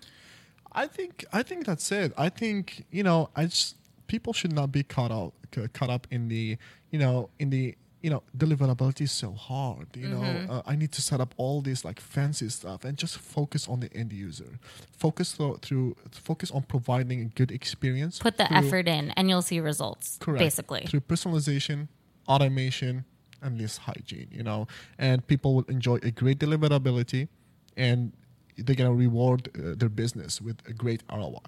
I 0.71 0.87
think 0.87 1.25
I 1.33 1.43
think 1.43 1.65
that's 1.65 1.91
it. 1.91 2.13
I 2.17 2.29
think 2.29 2.85
you 2.91 3.03
know, 3.03 3.29
I 3.35 3.45
just 3.45 3.75
people 4.07 4.33
should 4.33 4.53
not 4.53 4.71
be 4.71 4.83
caught 4.83 5.11
up 5.11 5.33
caught 5.73 5.89
up 5.89 6.07
in 6.11 6.27
the 6.27 6.57
you 6.91 6.99
know 6.99 7.29
in 7.39 7.49
the 7.49 7.75
you 8.01 8.09
know, 8.09 8.23
deliverability 8.37 9.01
is 9.01 9.11
so 9.11 9.33
hard. 9.33 9.87
You 9.95 10.07
know, 10.07 10.21
Mm-hmm. 10.21 10.51
uh, 10.51 10.61
I 10.65 10.75
need 10.75 10.91
to 10.93 11.01
set 11.01 11.19
up 11.19 11.33
all 11.37 11.61
this 11.61 11.83
like 11.83 11.99
fancy 11.99 12.47
stuff 12.49 12.85
and 12.85 12.97
just 12.97 13.17
focus 13.17 13.67
on 13.67 13.81
the 13.81 13.93
end 13.93 14.13
user. 14.13 14.57
Focus 14.97 15.33
through, 15.33 15.57
through 15.61 15.95
focus 16.11 16.49
on 16.51 16.61
providing 16.63 17.21
a 17.21 17.25
good 17.25 17.51
experience. 17.51 18.19
Put 18.19 18.37
the 18.37 18.45
through- 18.47 18.57
effort 18.57 18.87
in, 18.87 19.11
and 19.11 19.27
you'll 19.29 19.41
see 19.41 19.59
results. 19.59 20.17
correct 20.21 20.39
Basically. 20.39 20.85
through 20.87 21.01
personalization, 21.01 21.87
automation, 22.27 23.05
and 23.41 23.57
list 23.57 23.79
hygiene. 23.79 24.27
You 24.31 24.43
know, 24.43 24.67
and 24.97 25.25
people 25.27 25.55
will 25.55 25.65
enjoy 25.67 25.97
a 26.03 26.11
great 26.11 26.39
deliverability, 26.39 27.27
and 27.75 28.13
they're 28.57 28.75
gonna 28.75 28.93
reward 28.93 29.49
uh, 29.57 29.75
their 29.75 29.89
business 29.89 30.41
with 30.41 30.57
a 30.67 30.73
great 30.73 31.03
ROI. 31.11 31.39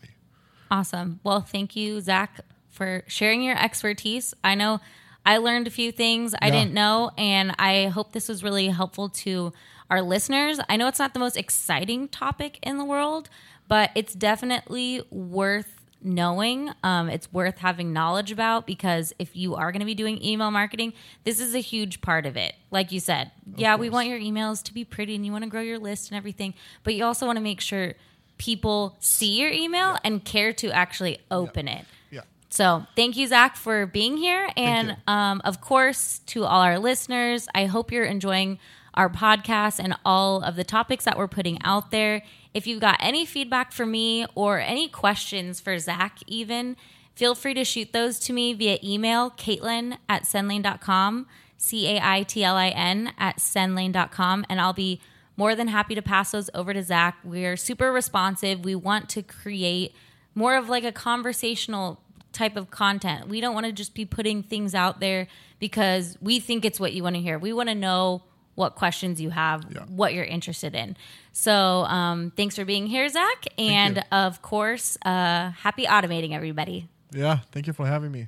Awesome. 0.69 1.19
Well, 1.23 1.41
thank 1.41 1.75
you, 1.75 1.99
Zak, 2.01 2.41
for 2.69 3.03
sharing 3.07 3.43
your 3.43 3.57
expertise. 3.57 4.33
I 4.43 4.55
know 4.55 4.79
I 5.25 5.37
learned 5.37 5.67
a 5.67 5.71
few 5.71 5.91
things 5.91 6.33
I 6.41 6.47
Yeah. 6.47 6.51
didn't 6.51 6.73
know, 6.73 7.11
and 7.17 7.53
I 7.59 7.87
hope 7.87 8.11
this 8.11 8.27
was 8.27 8.43
really 8.43 8.67
helpful 8.67 9.09
to 9.09 9.53
our 9.89 10.01
listeners. 10.01 10.59
I 10.69 10.77
know 10.77 10.87
it's 10.87 10.99
not 10.99 11.13
the 11.13 11.19
most 11.19 11.37
exciting 11.37 12.07
topic 12.07 12.57
in 12.63 12.77
the 12.77 12.85
world, 12.85 13.29
but 13.67 13.91
it's 13.95 14.13
definitely 14.13 15.01
worth 15.11 15.77
knowing. 16.03 16.71
Um, 16.83 17.09
it's 17.09 17.31
worth 17.31 17.59
having 17.59 17.93
knowledge 17.93 18.31
about 18.31 18.65
because 18.65 19.13
if 19.19 19.35
you 19.35 19.53
are 19.55 19.71
going 19.71 19.81
to 19.81 19.85
be 19.85 19.93
doing 19.93 20.23
email 20.23 20.49
marketing, 20.49 20.93
this 21.25 21.39
is 21.39 21.53
a 21.53 21.59
huge 21.59 22.01
part 22.01 22.25
of 22.25 22.35
it. 22.35 22.55
Like 22.71 22.91
you 22.91 22.99
said, 22.99 23.31
yeah, 23.55 23.75
we 23.75 23.89
want 23.89 24.07
your 24.07 24.17
emails 24.19 24.63
to 24.63 24.73
be 24.73 24.83
pretty 24.83 25.13
and 25.15 25.23
you 25.25 25.31
want 25.31 25.43
to 25.43 25.49
grow 25.49 25.61
your 25.61 25.77
list 25.77 26.09
and 26.09 26.17
everything, 26.17 26.55
but 26.83 26.95
you 26.95 27.03
also 27.03 27.27
want 27.27 27.37
to 27.37 27.43
make 27.43 27.61
sure 27.61 27.93
people 28.39 28.95
see 28.99 29.39
your 29.39 29.51
email 29.51 29.97
and 30.03 30.25
care 30.25 30.51
to 30.53 30.71
actually 30.71 31.19
open 31.29 31.67
it. 31.67 31.85
So 32.51 32.85
thank 32.97 33.15
you, 33.15 33.27
Zak, 33.27 33.55
for 33.55 33.85
being 33.85 34.17
here. 34.17 34.49
And 34.57 34.97
um, 35.07 35.41
of 35.45 35.61
course, 35.61 36.19
to 36.27 36.43
all 36.43 36.61
our 36.61 36.79
listeners, 36.79 37.47
I 37.55 37.65
hope 37.65 37.93
you're 37.93 38.03
enjoying 38.03 38.59
our 38.93 39.09
podcast 39.09 39.79
and 39.81 39.95
all 40.03 40.43
of 40.43 40.57
the 40.57 40.65
topics 40.65 41.05
that 41.05 41.17
we're 41.17 41.29
putting 41.29 41.61
out 41.63 41.91
there. 41.91 42.23
If 42.53 42.67
you've 42.67 42.81
got 42.81 42.97
any 42.99 43.25
feedback 43.25 43.71
for 43.71 43.85
me 43.85 44.25
or 44.35 44.59
any 44.59 44.89
questions 44.89 45.61
for 45.61 45.79
Zak, 45.79 46.17
even, 46.27 46.75
feel 47.15 47.35
free 47.35 47.53
to 47.53 47.63
shoot 47.63 47.93
those 47.93 48.19
to 48.19 48.33
me 48.33 48.51
via 48.51 48.79
email, 48.83 49.31
caitlin 49.31 49.97
at 50.09 50.23
sendlane.com, 50.23 51.27
C 51.55 51.87
A 51.87 52.01
I 52.03 52.23
T 52.23 52.43
L 52.43 52.57
I 52.57 52.67
N 52.67 53.13
at 53.17 53.37
sendlane.com, 53.37 54.45
and 54.49 54.59
I'll 54.59 54.73
be 54.73 54.99
more 55.37 55.55
than 55.55 55.69
happy 55.69 55.95
to 55.95 56.01
pass 56.01 56.31
those 56.31 56.49
over 56.53 56.73
to 56.73 56.83
Zak. 56.83 57.17
We're 57.23 57.55
super 57.55 57.93
responsive. 57.93 58.65
We 58.65 58.75
want 58.75 59.07
to 59.11 59.23
create 59.23 59.95
more 60.35 60.57
of 60.57 60.67
like 60.67 60.83
a 60.83 60.91
conversational 60.91 62.01
type 62.33 62.55
of 62.55 62.71
content. 62.71 63.27
We 63.27 63.41
don't 63.41 63.53
want 63.53 63.65
to 63.65 63.71
just 63.71 63.93
be 63.93 64.05
putting 64.05 64.43
things 64.43 64.73
out 64.73 64.99
there 64.99 65.27
because 65.59 66.17
we 66.21 66.39
think 66.39 66.65
it's 66.65 66.79
what 66.79 66.93
you 66.93 67.03
want 67.03 67.15
to 67.15 67.21
hear. 67.21 67.37
We 67.39 67.53
want 67.53 67.69
to 67.69 67.75
know 67.75 68.23
what 68.55 68.75
questions 68.75 69.19
you 69.21 69.29
have, 69.29 69.65
Yeah. 69.69 69.83
what 69.85 70.13
you're 70.13 70.25
interested 70.25 70.75
in. 70.75 70.97
So, 71.31 71.83
um, 71.85 72.31
thanks 72.35 72.55
for 72.55 72.65
being 72.65 72.87
here, 72.87 73.07
Zak. 73.09 73.45
And 73.57 74.03
of 74.11 74.41
course, 74.41 74.97
uh, 75.05 75.51
happy 75.51 75.85
automating, 75.85 76.33
everybody. 76.33 76.87
Yeah. 77.13 77.39
Thank 77.51 77.67
you 77.67 77.73
for 77.73 77.85
having 77.87 78.11
me. 78.11 78.27